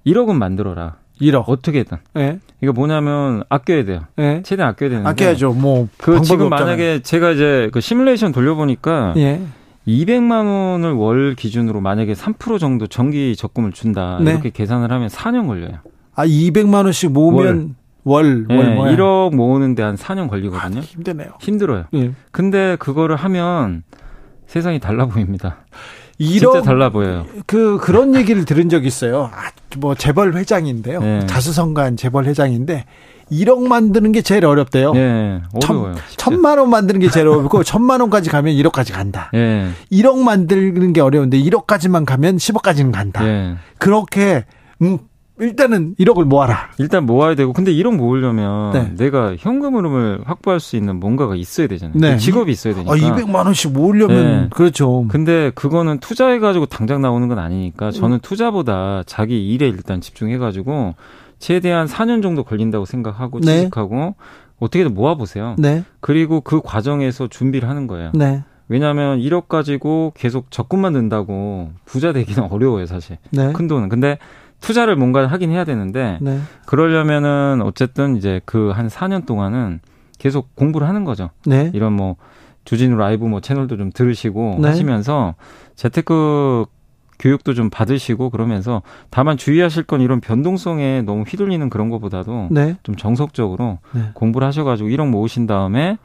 1억은 0.07 0.35
만들어라. 0.35 0.97
1억. 1.21 1.45
어떻게든. 1.47 1.99
네. 2.15 2.39
이거 2.63 2.73
뭐냐면 2.73 3.45
아껴야 3.49 3.85
돼요. 3.85 4.01
네. 4.17 4.43
최대한 4.43 4.73
아껴야 4.73 4.91
되는데. 4.91 5.09
아껴야죠. 5.09 5.53
뭐. 5.53 5.89
그 5.97 6.21
지금 6.23 6.47
없잖아요. 6.47 6.67
만약에 6.67 7.03
제가 7.03 7.31
이제 7.31 7.69
그 7.73 7.81
시뮬레이션 7.81 8.33
돌려보니까. 8.33 9.15
예. 9.17 9.41
200만 9.87 10.47
원을 10.47 10.93
월 10.93 11.35
기준으로 11.35 11.81
만약에 11.81 12.15
3% 12.15 12.59
정도 12.59 12.87
정기 12.87 13.37
적금을 13.37 13.73
준다. 13.73 14.19
네. 14.23 14.33
이렇게 14.33 14.51
계산을 14.51 14.91
하면 14.91 15.09
4년 15.09 15.47
걸려요. 15.47 15.81
아, 16.15 16.27
200만 16.27 16.85
원씩 16.85 17.13
모으면 17.13 17.77
월, 18.05 18.47
월, 18.49 18.57
월 18.57 18.75
네, 18.75 18.97
1억 18.97 19.35
모으는데 19.35 19.83
한 19.83 19.97
4년 19.97 20.29
걸리거든요. 20.29 20.79
아, 20.79 20.83
힘드네요. 20.83 21.33
힘들어요. 21.41 21.85
예. 21.95 22.13
근데 22.31 22.77
그거를 22.77 23.17
하면 23.17 23.83
세상이 24.47 24.79
달라 24.79 25.07
보입니다. 25.07 25.65
진짜 26.19 26.63
달라 26.63 26.91
보여요. 26.91 27.27
그 27.47 27.79
그런 27.79 28.15
얘기를 28.15 28.45
들은 28.45 28.69
적 28.69 28.85
있어요. 28.87 29.31
아, 29.33 29.51
뭐 29.79 29.95
재벌 29.95 30.35
회장인데요. 30.35 31.01
네. 31.01 31.27
자수성가한 31.27 31.97
재벌 31.97 32.27
회장인데 32.27 32.85
1억 33.31 33.67
만드는 33.67 34.13
게 34.13 34.23
제일 34.23 34.45
어렵대요. 34.45 34.93
네, 34.93 35.43
어려워요. 35.53 35.95
천, 36.17 36.41
만원 36.41 36.71
만드는 36.71 37.01
게 37.01 37.11
제일 37.11 37.27
어렵고 37.29 37.65
천만 37.65 38.01
원까지 38.01 38.31
가면 38.31 38.55
1억까지 38.55 38.93
간다. 38.93 39.31
네. 39.33 39.71
1억 39.91 40.19
만드는 40.19 40.93
게 40.93 41.01
어려운데 41.01 41.39
1억까지만 41.39 42.05
가면 42.05 42.37
10억까지는 42.37 42.93
간다. 42.93 43.23
네. 43.25 43.57
그렇게 43.79 44.45
음, 44.83 44.99
일단은 45.41 45.97
1억을 45.99 46.25
모아라. 46.25 46.71
일단 46.79 47.07
모아야 47.07 47.35
되고 47.35 47.53
근데 47.53 47.73
1억 47.73 47.97
모으려면 47.97 48.73
네. 48.73 48.95
내가 48.97 49.35
현금 49.37 49.75
흐름을 49.75 50.21
확보할 50.25 50.61
수 50.61 50.77
있는 50.77 51.01
뭔가가 51.01 51.35
있어야 51.35 51.67
되잖아요. 51.67 51.99
네. 51.99 52.17
직업이 52.19 52.53
있어야 52.53 52.75
되니까. 52.75 52.93
아, 52.93 52.97
200만 52.97 53.35
원씩 53.45 53.73
모으려면 53.73 54.43
네. 54.43 54.49
그렇죠. 54.51 55.07
근데 55.09 55.51
그거는 55.55 55.99
투자해 55.99 56.39
가지고 56.39 56.67
당장 56.67 57.03
나오는 57.03 57.27
건 57.27 57.39
아니니까 57.39 57.91
저는 57.91 58.21
투자보다 58.21 59.03
자기 59.07 59.53
일에 59.53 59.67
일단 59.67 60.01
집중해 60.01 60.39
가지고 60.39 60.95
최대한 61.41 61.87
4년 61.89 62.23
정도 62.23 62.45
걸린다고 62.45 62.85
생각하고 62.85 63.41
네. 63.41 63.57
취직하고 63.59 64.15
어떻게든 64.61 64.95
모아 64.95 65.17
보세요. 65.17 65.57
네. 65.59 65.83
그리고 66.01 66.41
그 66.43 66.61
과정에서 66.63 67.27
준비를 67.27 67.69
하는 67.69 67.89
거예요. 67.89 68.13
네. 68.15 68.45
왜냐하면 68.69 69.19
1억 69.19 69.49
가지고 69.49 70.13
계속 70.17 70.51
적금만 70.51 70.95
든다고 70.95 71.73
부자 71.85 72.13
되기는 72.13 72.45
어려워요, 72.51 72.87
사실. 72.87 73.19
네. 73.31 73.53
큰 73.53 73.67
돈은. 73.67 73.89
근데 73.89 74.19
투자를 74.61 74.97
뭔가 74.97 75.27
하긴 75.27 75.51
해야 75.51 75.65
되는데 75.65 76.19
네. 76.21 76.41
그러려면은 76.67 77.61
어쨌든 77.63 78.17
이제 78.17 78.41
그 78.45 78.73
한 78.73 78.89
4년 78.89 79.27
동안은 79.27 79.81
계속 80.19 80.55
공부를 80.55 80.89
하는 80.89 81.05
거죠. 81.05 81.31
네. 81.47 81.71
이런 81.75 81.93
뭐 81.93 82.17
주진우 82.65 82.97
라이브 82.97 83.27
뭐 83.27 83.41
채널도 83.41 83.77
좀 83.77 83.91
들으시고 83.93 84.59
네. 84.63 84.69
하시면서 84.69 85.35
재테크 85.77 86.65
교육도 87.19 87.55
좀 87.55 87.71
받으시고 87.71 88.31
그러면서 88.31 88.83
다만 89.11 89.37
주의하실 89.37 89.85
건 89.85 90.01
이런 90.01 90.21
변동성에 90.21 91.03
너무 91.03 91.23
휘둘리는 91.23 91.69
그런 91.71 91.91
것보다도 91.91 92.49
네. 92.51 92.77
좀 92.83 92.97
정석적으로 92.97 93.79
네. 93.93 94.11
공부를 94.15 94.47
하셔가지고 94.49 94.89
1억 94.89 95.09
모으신 95.09 95.47
다음에 95.47 95.99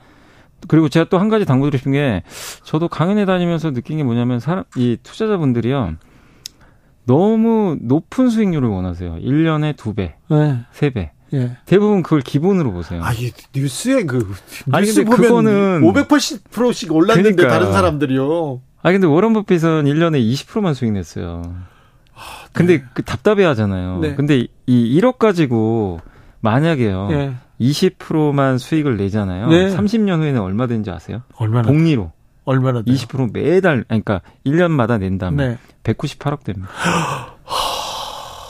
그리고 0.68 0.90
제가 0.90 1.08
또 1.10 1.18
한 1.18 1.30
가지 1.30 1.46
당부드리고 1.46 1.78
싶은 1.78 1.92
게 1.94 2.24
저도 2.64 2.90
강연에 2.90 3.26
다니면서 3.26 3.72
느낀 3.72 3.98
게 3.98 4.04
뭐냐면 4.04 4.40
사람 4.40 4.66
이 4.76 4.98
투자자분들이요 5.02 5.94
너무 7.10 7.76
높은 7.82 8.30
수익률을 8.30 8.70
원하세요. 8.70 9.16
1년에 9.16 9.76
2배, 9.76 10.14
네. 10.30 10.60
3배. 10.72 11.10
예. 11.34 11.58
대부분 11.66 12.04
그걸 12.04 12.22
기본으로 12.22 12.72
보세요. 12.72 13.02
아, 13.04 13.12
이 13.14 13.32
뉴스에 13.56 14.04
그 14.04 14.32
뉴스 14.80 15.04
보면 15.04 15.18
그거는 15.20 15.82
580%씩 15.82 16.92
올랐는데 16.92 17.32
그러니까. 17.36 17.60
다른 17.60 17.72
사람들이요. 17.72 18.62
아 18.82 18.92
근데 18.92 19.08
워런 19.08 19.34
버핏은 19.34 19.86
1년에 19.86 20.22
20%만 20.34 20.76
수익 20.76 20.92
냈어요. 20.92 21.42
아, 22.14 22.20
네. 22.20 22.50
근데 22.54 22.84
그 22.94 23.04
답답해 23.04 23.44
하잖아요. 23.44 24.00
네. 24.00 24.14
근데 24.16 24.48
이 24.68 25.00
1억 25.00 25.18
가지고 25.18 26.00
만약에요. 26.42 27.08
네. 27.10 27.34
20%만 27.60 28.58
수익을 28.60 28.98
내잖아요. 28.98 29.48
네. 29.50 29.76
30년 29.76 30.20
후에는 30.20 30.42
얼마 30.42 30.68
되는지 30.68 30.92
아세요? 30.92 31.24
얼마나? 31.36 31.68
복리로. 31.68 32.12
얼마나 32.50 32.82
돼요? 32.82 32.96
20% 32.96 33.32
매달 33.34 33.84
그러니까 33.88 34.22
1년마다 34.46 35.00
낸다면 35.00 35.38
네. 35.38 35.58
198억 35.84 36.44
됩니다. 36.44 36.70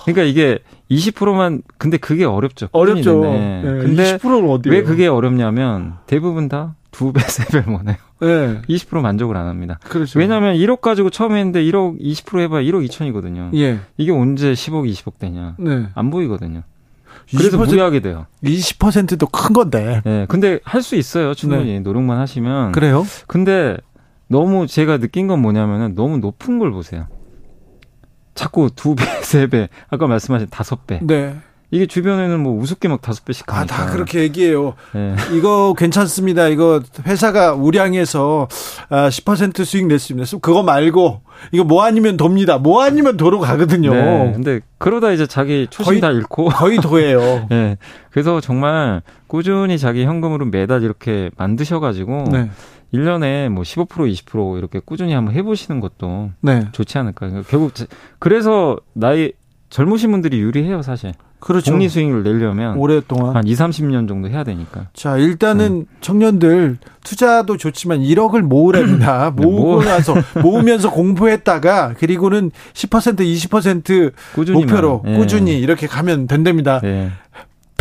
그러니까 0.06 0.24
이게 0.24 0.60
20%만 0.90 1.62
근데 1.78 1.98
그게 1.98 2.26
어렵죠. 2.26 2.70
어렵죠. 2.72 3.22
네. 3.22 3.62
근데 3.64 4.18
20%는 4.18 4.50
어디에 4.50 4.72
왜 4.72 4.84
그게 4.84 5.08
어렵냐면 5.08 5.96
대부분 6.08 6.50
다 6.50 6.76
두 6.92 7.14
배, 7.14 7.20
세 7.22 7.46
배를 7.46 7.72
원해요. 7.72 7.98
네. 8.20 8.62
20% 8.68 9.02
만족을 9.02 9.38
안 9.38 9.48
합니다. 9.48 9.80
그렇죠. 9.84 10.20
왜냐하면 10.20 10.56
1억 10.56 10.82
가지고 10.82 11.10
처음 11.10 11.36
했는데 11.36 11.64
1억 11.64 12.00
20% 12.02 12.40
해봐야 12.42 12.62
1억 12.64 12.88
2천이거든요. 12.88 13.56
예. 13.56 13.80
이게 13.98 14.12
언제 14.12 14.54
10억, 14.54 14.90
20억 14.92 15.20
되냐? 15.20 15.56
네. 15.60 15.88
안 15.94 16.10
보이거든요. 16.10 16.64
그래서 17.38 17.58
무리하게 17.58 18.00
돼요. 18.00 18.26
20%도 18.44 19.28
큰 19.28 19.54
건데. 19.54 20.02
네. 20.04 20.26
근데 20.28 20.60
할 20.64 20.82
수 20.82 20.96
있어요. 20.96 21.34
충분히 21.36 21.74
네. 21.74 21.80
노력만 21.80 22.18
하시면. 22.20 22.72
그래요? 22.72 23.06
근데 23.28 23.78
너무 24.30 24.68
제가 24.68 25.00
느낀 25.00 25.28
건 25.28 25.42
뭐냐면은 25.42 25.96
너무 25.96 26.20
높은 26.20 26.60
걸 26.60 26.72
보세요. 26.72 27.08
자꾸 28.36 28.70
두 28.74 28.96
배, 28.96 29.04
세 29.22 29.48
배, 29.48 29.68
아까 29.89 30.08
말씀하신 30.08 30.48
다섯 30.50 30.88
배. 30.88 31.00
네. 31.02 31.36
이게 31.72 31.86
주변에는 31.86 32.42
뭐 32.42 32.60
우습게 32.60 32.88
막 32.88 33.02
다섯 33.02 33.26
배씩 33.26 33.46
가니까. 33.46 33.76
아, 33.76 33.86
다 33.86 33.92
그렇게 33.92 34.22
얘기해요. 34.22 34.74
네. 34.94 35.15
이거 35.34 35.76
괜찮습니다. 35.78 36.48
이거 36.48 36.82
회사가 37.06 37.54
우량해서 37.54 38.48
10% 38.89 39.60
아, 39.60 39.63
수익 39.63 39.86
냈습니다. 39.86 40.38
그거 40.42 40.63
말고 40.63 41.22
이거 41.52 41.63
뭐 41.63 41.84
아니면 41.84 42.18
돕니다. 42.18 42.58
뭐 42.58 42.82
아니면 42.82 43.18
도로 43.18 43.39
가거든요. 43.39 43.94
네. 43.94 44.32
근데 44.34 44.62
그러다 44.80 45.12
이제 45.12 45.28
자기 45.28 45.68
초심 45.70 45.92
거의, 45.92 46.02
다 46.02 46.10
잃고 46.10 46.46
거의 46.46 46.80
도예요. 46.80 47.46
네. 47.52 47.78
그래서 48.10 48.42
정말 48.42 49.04
꾸준히 49.28 49.78
자기 49.78 50.06
현금으로 50.06 50.46
매달 50.46 50.82
이렇게 50.82 51.30
만드셔 51.38 51.80
가지고 51.80 52.24
네. 52.32 52.50
1년에 52.93 53.49
뭐 53.49 53.63
15% 53.63 53.88
20% 53.88 54.58
이렇게 54.58 54.80
꾸준히 54.84 55.13
한번 55.13 55.36
해 55.36 55.43
보시는 55.43 55.80
것도 55.80 56.32
네. 56.41 56.67
좋지 56.71 56.97
않을까. 56.97 57.28
그러니까 57.28 57.49
결국 57.49 57.73
그래서 58.19 58.78
나이 58.93 59.32
젊으신 59.69 60.12
분들이 60.12 60.39
유리해요, 60.39 60.82
사실. 60.82 61.13
그렇죠. 61.39 61.71
복리 61.71 61.88
수익을 61.88 62.23
내려면 62.23 62.78
오랫동안 62.78 63.36
한 63.36 63.47
2, 63.47 63.54
30년 63.54 64.10
정도 64.10 64.28
해야 64.28 64.43
되니까. 64.43 64.88
자, 64.93 65.15
일단은 65.17 65.71
음. 65.71 65.86
청년들 66.02 66.80
투자도 67.04 67.56
좋지만 67.56 68.02
1억을 68.02 68.41
모으랍니다. 68.41 69.34
네, 69.34 69.41
모으고 69.41 69.84
나서 69.84 70.15
모으면서 70.41 70.91
공부했다가 70.91 71.93
그리고는 71.97 72.52
10% 72.73 73.19
20% 73.19 74.12
꾸준히만. 74.36 74.67
목표로 74.67 75.04
예. 75.08 75.17
꾸준히 75.17 75.60
이렇게 75.60 75.88
가면 75.88 76.28
된답니다. 76.28 76.82
예. 76.84 77.12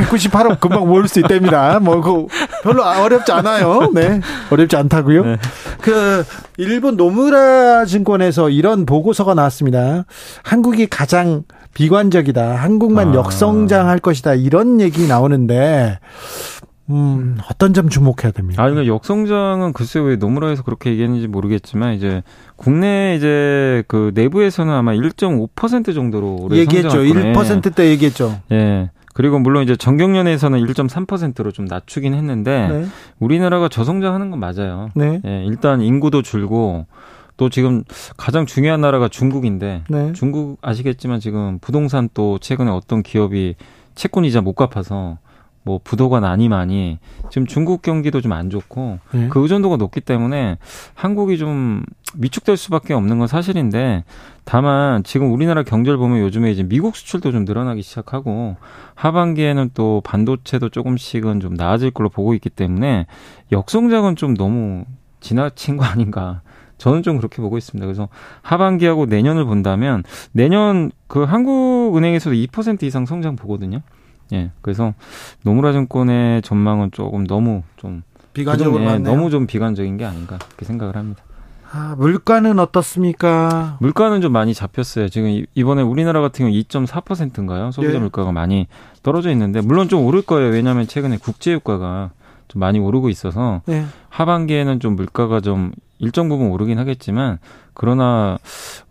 198억 0.09 0.61
금방 0.61 0.87
모을 0.87 1.07
수 1.09 1.21
있답니다. 1.21 1.79
뭐, 1.81 2.01
그, 2.01 2.27
별로 2.63 2.83
어렵지 2.83 3.33
않아요. 3.33 3.91
네. 3.95 4.21
어렵지 4.51 4.77
않다고요. 4.77 5.25
네. 5.25 5.37
그, 5.81 6.25
일본 6.57 6.97
노무라 6.97 7.85
증권에서 7.85 8.51
이런 8.51 8.87
보고서가 8.87 9.35
나왔습니다. 9.35 10.05
한국이 10.43 10.87
가장 10.87 11.45
비관적이다. 11.75 12.57
한국만 12.57 13.11
아. 13.11 13.15
역성장할 13.15 14.01
것이다. 14.01 14.35
이런 14.35 14.81
얘기 14.81 15.07
나오는데 15.07 15.99
음, 16.91 17.39
어떤 17.51 17.75
점 17.75 17.89
주목해야 17.89 18.33
됩니까? 18.33 18.63
아, 18.63 18.69
그러니까 18.69 18.93
역성장은 18.93 19.75
글쎄 19.75 20.01
왜 20.01 20.17
노무라에서 20.17 20.63
그렇게 20.63 20.91
얘기했는지 20.91 21.29
모르겠지만 21.29 21.95
이제 21.95 22.23
국내 22.57 23.15
이제 23.17 23.85
그 23.89 24.11
내부에서는 24.15 24.73
아마 24.73 24.93
1.5% 24.93 25.95
정도로 25.95 26.49
얘기했죠. 26.53 26.99
1%대 26.99 27.91
얘기했죠. 27.91 28.41
예. 28.53 28.91
그리고 29.19 29.41
물론 29.41 29.65
이제 29.65 29.75
정경련에서는 29.75 30.61
1.3%로 30.61 31.51
좀 31.51 31.65
낮추긴 31.65 32.15
했는데 32.15 32.69
네. 32.69 32.87
우리나라가 33.19 33.69
저성장하는 33.69 34.31
건 34.31 34.39
맞아요. 34.39 34.91
네. 34.95 35.21
예, 35.27 35.45
일단 35.45 35.81
인구도 35.81 36.23
줄고 36.23 36.87
또 37.37 37.49
지금 37.49 37.83
가장 38.17 38.47
중요한 38.47 38.81
나라가 38.81 39.09
중국인데 39.09 39.83
네. 39.89 40.13
중국 40.13 40.59
아시겠지만 40.63 41.19
지금 41.19 41.59
부동산 41.59 42.09
또 42.15 42.39
최근에 42.39 42.71
어떤 42.71 43.03
기업이 43.03 43.57
채권 43.97 44.25
이자 44.25 44.41
못 44.41 44.53
갚아서 44.53 45.19
뭐 45.69 45.81
부도가 45.85 46.19
나니 46.21 46.49
많이 46.49 46.99
지금 47.31 47.47
중국 47.47 47.83
경기도 47.83 48.23
좀 48.23 48.33
안 48.33 48.51
좋고 48.51 48.99
네. 49.13 49.29
그 49.29 49.43
의존도가 49.43 49.77
높기 49.77 50.01
때문에 50.01 50.59
한국이 50.95 51.39
좀 51.39 51.83
위축될 52.17 52.57
수밖에 52.57 52.95
없는 52.95 53.19
건 53.19 53.29
사실인데 53.29 54.05
다만 54.45 55.05
지금 55.05 55.33
우리나라 55.33 55.63
경제를 55.63 55.99
보면 55.99 56.21
요즘에 56.21 56.51
이제 56.51 56.63
미국 56.63 56.97
수출도 56.97 57.33
좀 57.33 57.45
늘어나기 57.45 57.83
시작하고 57.83 58.57
하반기에는 58.95 59.71
또 59.75 60.01
반도체도 60.05 60.71
조금씩은 60.71 61.41
좀 61.41 61.55
나아질 61.55 61.91
걸로 61.91 62.09
보고 62.09 62.33
있기 62.35 62.49
때문에 62.49 63.07
역성장은 63.53 64.17
좀 64.17 64.35
너무 64.35 64.85
지나친 65.21 65.77
거 65.77 65.85
아닌가. 65.85 66.41
저는 66.79 67.03
좀 67.03 67.17
그렇게 67.17 67.43
보고 67.43 67.59
있습니다. 67.59 67.85
그래서 67.85 68.09
하반기하고 68.43 69.07
내년을 69.07 69.45
본다면 69.45 70.05
내년 70.33 70.93
그 71.09 71.25
한국은행에서도 71.25 72.35
2% 72.37 72.85
이상 72.85 73.05
성장 73.05 73.37
보거든요. 73.37 73.81
예. 74.33 74.51
그래서 74.61 74.95
노무라 75.43 75.73
증권의 75.73 76.43
전망은 76.43 76.91
조금 76.93 77.27
너무 77.27 77.63
좀 77.77 78.03
비관적으로 78.33 78.85
예, 78.85 78.99
너무 78.99 79.31
좀 79.31 79.47
비관적인 79.47 79.97
게 79.97 80.05
아닌가 80.05 80.39
그렇게 80.39 80.65
생각을 80.65 80.97
합니다. 80.97 81.23
아, 81.71 81.95
물가는 81.99 82.59
어떻습니까? 82.59 83.77
물가는 83.81 84.21
좀 84.21 84.33
많이 84.33 84.55
잡혔어요. 84.55 85.09
지금 85.09 85.45
이번에 85.55 85.83
우리나라 85.83 86.21
같은 86.21 86.47
경우 86.47 86.57
2.4%인가요? 86.57 87.73
소비자 87.73 87.95
예. 87.95 87.99
물가가 87.99 88.33
많이 88.33 88.69
떨어져 89.03 89.31
있는데 89.33 89.61
물론 89.61 89.89
좀 89.89 90.05
오를 90.05 90.23
거예요. 90.23 90.51
왜냐하면 90.51 90.87
최근에 90.87 91.19
국제 91.19 91.53
유가가 91.53 92.11
좀 92.49 92.61
많이 92.61 92.79
오르고 92.79 93.11
있어서 93.11 93.61
예. 93.69 93.85
하반기에는 94.09 94.81
좀 94.81 94.97
물가가 94.97 95.41
좀 95.41 95.73
일정 95.99 96.29
부분 96.29 96.49
오르긴 96.51 96.79
하겠지만 96.79 97.39
그러나 97.79 98.39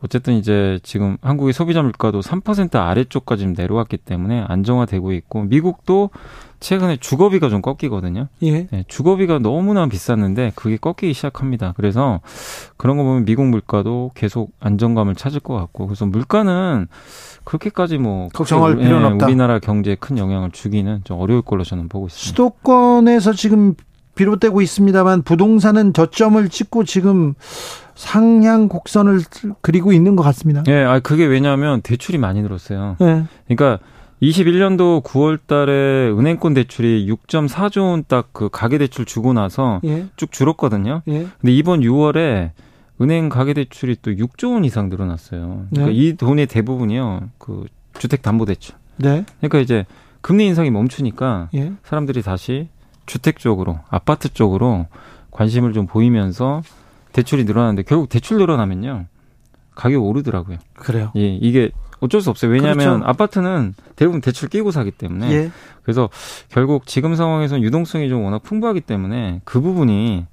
어쨌든 0.02 0.36
이제 0.36 0.80
지금 0.82 1.18
한국의 1.22 1.52
소비자 1.52 1.82
물가도 1.82 2.22
3% 2.22 2.76
아래쪽까지 2.76 3.44
좀 3.44 3.54
내려왔기 3.56 3.98
때문에 3.98 4.46
안정화되고 4.48 5.12
있고 5.12 5.44
미국도 5.44 6.10
최근에 6.62 6.98
주거비가 6.98 7.50
좀 7.50 7.62
꺾이거든요. 7.62 8.30
예. 8.44 8.68
네, 8.68 8.86
주거비가 8.88 9.40
너무나 9.40 9.88
비쌌는데 9.88 10.54
그게 10.56 10.78
꺾이기 10.78 11.14
시작합니다. 11.14 11.74
그래서 11.76 12.22
그런 12.78 12.98
거 12.98 13.04
보면 13.04 13.26
미국 13.26 13.46
물가도 13.46 14.12
계속 14.16 14.52
안정감을 14.62 15.16
찾을 15.16 15.42
것 15.42 15.54
같고 15.54 15.88
그래서 15.88 16.06
물가는 16.06 16.88
그렇게까지 17.44 17.98
뭐 17.98 18.30
걱정할 18.34 18.78
필요는 18.78 19.10
예, 19.10 19.14
없다. 19.14 19.26
우리나라 19.26 19.60
경제에 19.60 19.96
큰 19.96 20.18
영향을 20.18 20.52
주기는 20.52 21.02
좀 21.04 21.20
어려울 21.20 21.42
걸로 21.42 21.66
저는 21.66 21.90
보고 21.90 22.08
있습니다. 22.08 22.28
수도권에서 22.28 23.34
지금 23.34 23.76
비롯되고 24.18 24.62
있습니다만 24.62 25.22
부동산은 25.22 25.94
저점을 25.94 26.50
찍고 26.50 26.84
지금 26.84 27.34
상향 27.96 28.68
곡선을 28.68 29.22
그리고 29.62 29.94
있는 29.94 30.16
것 30.16 30.24
같습니다. 30.24 30.64
예, 30.68 30.84
아 30.84 31.00
그게 31.00 31.26
왜냐하면 31.26 31.82
대출이 31.82 32.18
많이 32.18 32.42
늘었어요. 32.42 32.98
예. 33.02 33.24
그러니까 33.48 33.80
21년도 34.22 35.04
9월 35.04 35.40
달에 35.48 36.10
은행권 36.12 36.54
대출이 36.56 37.08
6.4조 37.08 37.82
원 37.90 38.04
딱 38.08 38.30
그 38.34 38.50
가계 38.52 38.78
대출 38.78 39.06
주고 39.06 39.34
나서 39.34 39.80
예. 39.86 40.08
쭉 40.16 40.32
줄었거든요. 40.32 41.02
예. 41.08 41.28
근데 41.40 41.54
이번 41.54 41.82
6월에 41.82 42.52
은행 43.02 43.30
가계 43.30 43.54
대출이 43.54 43.98
또 44.02 44.12
6조 44.12 44.54
원 44.54 44.66
이상 44.66 44.90
늘어났어요. 44.90 45.68
그러니까 45.70 45.92
네. 45.92 45.94
이 45.94 46.16
돈의 46.18 46.48
대부분이요. 46.48 47.30
그 47.38 47.66
주택 48.00 48.22
담보 48.24 48.46
대출. 48.46 48.76
네. 48.98 49.24
그러니까 49.40 49.60
이제 49.60 49.86
금리 50.22 50.46
인상이 50.48 50.72
멈추니까 50.72 51.50
예. 51.56 51.72
사람들이 51.84 52.22
다시 52.24 52.70
주택 53.08 53.40
쪽으로 53.40 53.80
아파트 53.90 54.30
쪽으로 54.32 54.86
관심을 55.32 55.74
좀 55.74 55.88
보이면서 55.88 56.62
대출이 57.14 57.46
늘어나는데 57.46 57.84
결국 57.84 58.10
대출 58.10 58.38
늘어나면요. 58.38 59.06
가격 59.74 60.04
오르더라고요. 60.04 60.58
그래요. 60.76 61.12
예, 61.16 61.36
이게 61.36 61.72
어쩔 62.00 62.22
수 62.22 62.30
없어요. 62.30 62.52
왜냐하면 62.52 63.00
그렇죠. 63.00 63.06
아파트는 63.06 63.74
대부분 63.96 64.22
대출 64.22 64.50
끼고 64.50 64.72
사기 64.72 64.92
때문에. 64.92 65.32
예. 65.32 65.52
그래서 65.84 66.10
결국 66.50 66.86
지금 66.86 67.16
상황에서는 67.16 67.64
유동성이 67.64 68.10
좀 68.10 68.24
워낙 68.24 68.44
풍부하기 68.44 68.82
때문에 68.82 69.42
그 69.46 69.62
부분이 69.62 70.26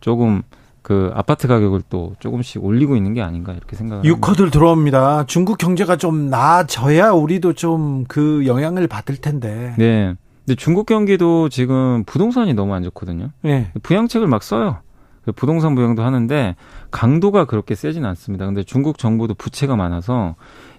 조금 0.00 0.42
그 0.82 1.10
아파트 1.14 1.46
가격을 1.46 1.82
또 1.90 2.14
조금씩 2.20 2.64
올리고 2.64 2.96
있는 2.96 3.12
게 3.12 3.20
아닌가 3.20 3.52
이렇게 3.52 3.76
생각을 3.76 4.04
유커들 4.04 4.50
들어옵니다. 4.50 5.26
중국 5.26 5.58
경제가 5.58 5.96
좀 5.96 6.30
나아져야 6.30 7.10
우리도 7.10 7.52
좀 7.54 8.04
그 8.08 8.46
영향을 8.46 8.86
받을 8.86 9.16
텐데. 9.16 9.74
네. 9.78 10.14
근데 10.50 10.58
중국 10.58 10.86
경기도 10.86 11.48
지금 11.48 12.02
부동산이 12.02 12.54
너무 12.54 12.74
안 12.74 12.82
좋거든요. 12.82 13.28
네. 13.42 13.70
부양책을 13.84 14.26
막 14.26 14.42
써요. 14.42 14.78
그 15.24 15.30
부동산 15.30 15.76
부양도 15.76 16.02
하는데 16.02 16.56
강도가 16.90 17.44
그렇게 17.44 17.76
세진 17.76 18.04
않습니다. 18.04 18.46
근데 18.46 18.64
중국 18.64 18.98
정부도 18.98 19.34
부채가 19.34 19.76
많아서 19.76 20.34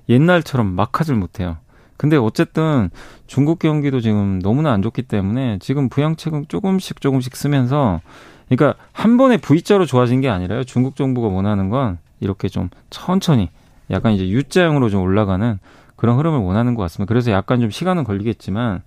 옛날처럼 0.10 0.68
막 0.76 1.00
하질 1.00 1.16
못해요. 1.16 1.56
근데 1.96 2.18
어쨌든 2.18 2.90
중국 3.28 3.60
경기도 3.60 4.02
지금 4.02 4.40
너무나 4.40 4.74
안 4.74 4.82
좋기 4.82 5.04
때문에 5.04 5.60
지금 5.62 5.88
부양책은 5.88 6.48
조금씩 6.50 7.00
조금씩 7.00 7.38
쓰면서 7.38 8.02
그러니까 8.50 8.78
한 8.92 9.16
번에 9.16 9.38
V자로 9.38 9.86
좋아진 9.86 10.20
게 10.20 10.28
아니라요. 10.28 10.66
중국 10.66 10.98
정부가 10.98 11.30
원하는 11.30 11.70
건 11.70 11.98
이렇게 12.20 12.50
좀 12.50 12.70
천천히 12.90 13.50
약간 13.90 14.12
이제 14.12 14.28
U자형으로 14.28 14.90
좀 14.90 15.02
올라가는 15.02 15.60
그런 15.96 16.18
흐름을 16.18 16.40
원하는 16.40 16.76
것 16.76 16.82
같습니다. 16.82 17.08
그래서 17.08 17.32
약간 17.32 17.62
좀 17.62 17.70
시간은 17.70 18.04
걸리겠지만 18.04 18.82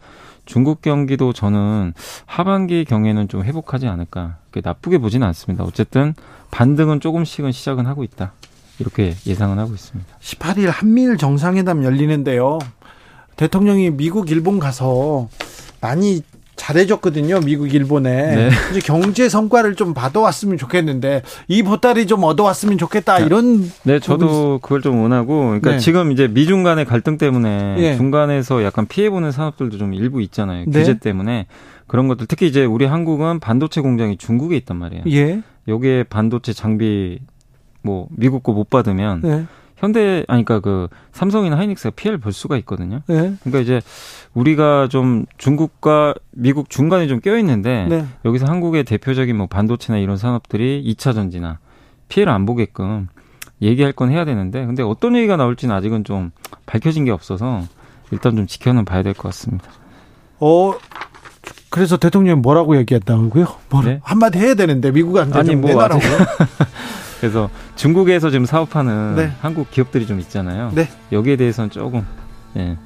중국 0.44 0.83
경기도 0.83 1.33
저는 1.33 1.94
하반기 2.26 2.85
경에는 2.85 3.28
좀 3.28 3.42
회복하지 3.44 3.87
않을까. 3.87 4.37
나쁘게 4.62 4.98
보지는 4.98 5.26
않습니다. 5.28 5.64
어쨌든 5.64 6.14
반등은 6.50 7.00
조금씩은 7.00 7.52
시작은 7.52 7.87
하고 7.87 8.04
있다. 8.04 8.33
이렇게 8.78 9.14
예상은 9.26 9.59
하고 9.59 9.74
있습니다. 9.74 10.18
18일 10.20 10.66
한미일 10.66 11.16
정상회담 11.16 11.85
열리는데요. 11.85 12.59
대통령이 13.37 13.90
미국, 13.90 14.30
일본 14.30 14.59
가서 14.59 15.28
많이 15.80 16.22
잘해줬거든요. 16.56 17.40
미국, 17.40 17.74
일본에. 17.74 18.34
네. 18.34 18.50
이제 18.70 18.80
경제 18.80 19.28
성과를 19.28 19.74
좀 19.74 19.94
받아왔으면 19.94 20.56
좋겠는데 20.58 21.22
이 21.48 21.62
보따리 21.62 22.06
좀 22.06 22.22
얻어왔으면 22.24 22.78
좋겠다. 22.78 23.18
이런. 23.20 23.70
네, 23.82 23.98
저도 24.00 24.60
그걸 24.62 24.80
좀 24.82 25.00
원하고. 25.02 25.40
그러니까 25.46 25.72
네. 25.72 25.78
지금 25.78 26.12
이제 26.12 26.28
미중 26.28 26.62
간의 26.62 26.84
갈등 26.84 27.18
때문에 27.18 27.74
네. 27.76 27.96
중간에서 27.96 28.64
약간 28.64 28.86
피해보는 28.86 29.32
산업들도 29.32 29.78
좀 29.78 29.94
일부 29.94 30.22
있잖아요. 30.22 30.64
네. 30.66 30.78
규제 30.80 30.98
때문에. 30.98 31.46
그런 31.86 32.08
것들 32.08 32.26
특히 32.26 32.46
이제 32.46 32.64
우리 32.64 32.86
한국은 32.86 33.40
반도체 33.40 33.80
공장이 33.82 34.16
중국에 34.16 34.56
있단 34.56 34.76
말이에요. 34.78 35.04
예. 35.08 35.42
여기에 35.68 36.04
반도체 36.04 36.52
장비 36.54 37.18
뭐 37.82 38.06
미국 38.10 38.42
거 38.42 38.52
못 38.52 38.70
받으면 38.70 39.20
네. 39.22 39.44
현대 39.85 40.25
아니 40.29 40.44
그러니까 40.44 40.61
그 40.61 40.88
삼성이나 41.12 41.57
하이닉스가 41.59 41.90
피해를 41.94 42.18
볼 42.18 42.33
수가 42.33 42.57
있거든요. 42.59 43.01
네. 43.07 43.35
그러니까 43.40 43.61
이제 43.61 43.81
우리가 44.35 44.88
좀 44.88 45.27
중국과 45.38 46.14
미국 46.33 46.70
중간에 46.70 47.07
좀 47.07 47.20
껴 47.20 47.38
있는데 47.38 47.87
네. 47.88 48.05
여기서 48.25 48.47
한국의 48.47 48.85
대표적인 48.85 49.37
뭐 49.37 49.47
반도체나 49.47 49.99
이런 49.99 50.16
산업들이 50.16 50.83
2차 50.94 51.14
전지나 51.14 51.59
피해를 52.09 52.33
안 52.33 52.44
보게끔 52.47 53.09
얘기할 53.62 53.92
건 53.92 54.11
해야 54.11 54.25
되는데 54.25 54.66
근데 54.66 54.83
어떤 54.83 55.14
얘기가 55.16 55.37
나올지는 55.37 55.75
아직은 55.75 56.05
좀 56.05 56.33
밝혀진 56.66 57.05
게 57.05 57.11
없어서 57.12 57.62
일단 58.11 58.37
좀 58.37 58.47
지켜는 58.47 58.85
봐야 58.85 59.03
될 59.03 59.14
것 59.14 59.23
같습니다. 59.25 59.68
어 60.40 60.75
그래서 61.70 61.97
대통령이 61.97 62.40
뭐라고 62.40 62.77
얘기했다고요? 62.77 63.47
뭐 63.70 63.83
네? 63.83 64.01
한마디 64.03 64.38
해야 64.38 64.55
되는데 64.55 64.90
미국한테 64.90 65.38
아니 65.38 65.57
뭐 65.57 65.70
내놔라고요? 65.70 66.11
그래서 67.20 67.50
중국에서 67.77 68.31
지금 68.31 68.46
사업하는 68.46 69.16
네. 69.16 69.33
한국 69.40 69.70
기업들이 69.70 70.07
좀 70.07 70.20
있잖아요. 70.20 70.72
네. 70.74 70.88
여기에 71.12 71.37
대해서는 71.37 71.70
조금 71.70 72.05
예. 72.57 72.77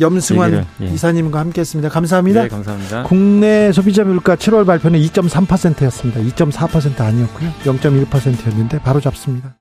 염승환 0.00 0.52
얘기를, 0.52 0.66
예. 0.82 0.86
이사님과 0.86 1.40
함께했습니다. 1.40 1.88
감사합니다. 1.88 2.42
네, 2.42 2.48
감사합니다. 2.48 3.02
국내 3.02 3.72
소비자 3.72 4.04
물가 4.04 4.36
7월 4.36 4.64
발표는 4.64 5.00
2.3%였습니다. 5.00 6.20
2.4% 6.20 7.00
아니었고요. 7.00 7.50
0.1%였는데 7.64 8.78
바로 8.78 9.00
잡습니다. 9.00 9.54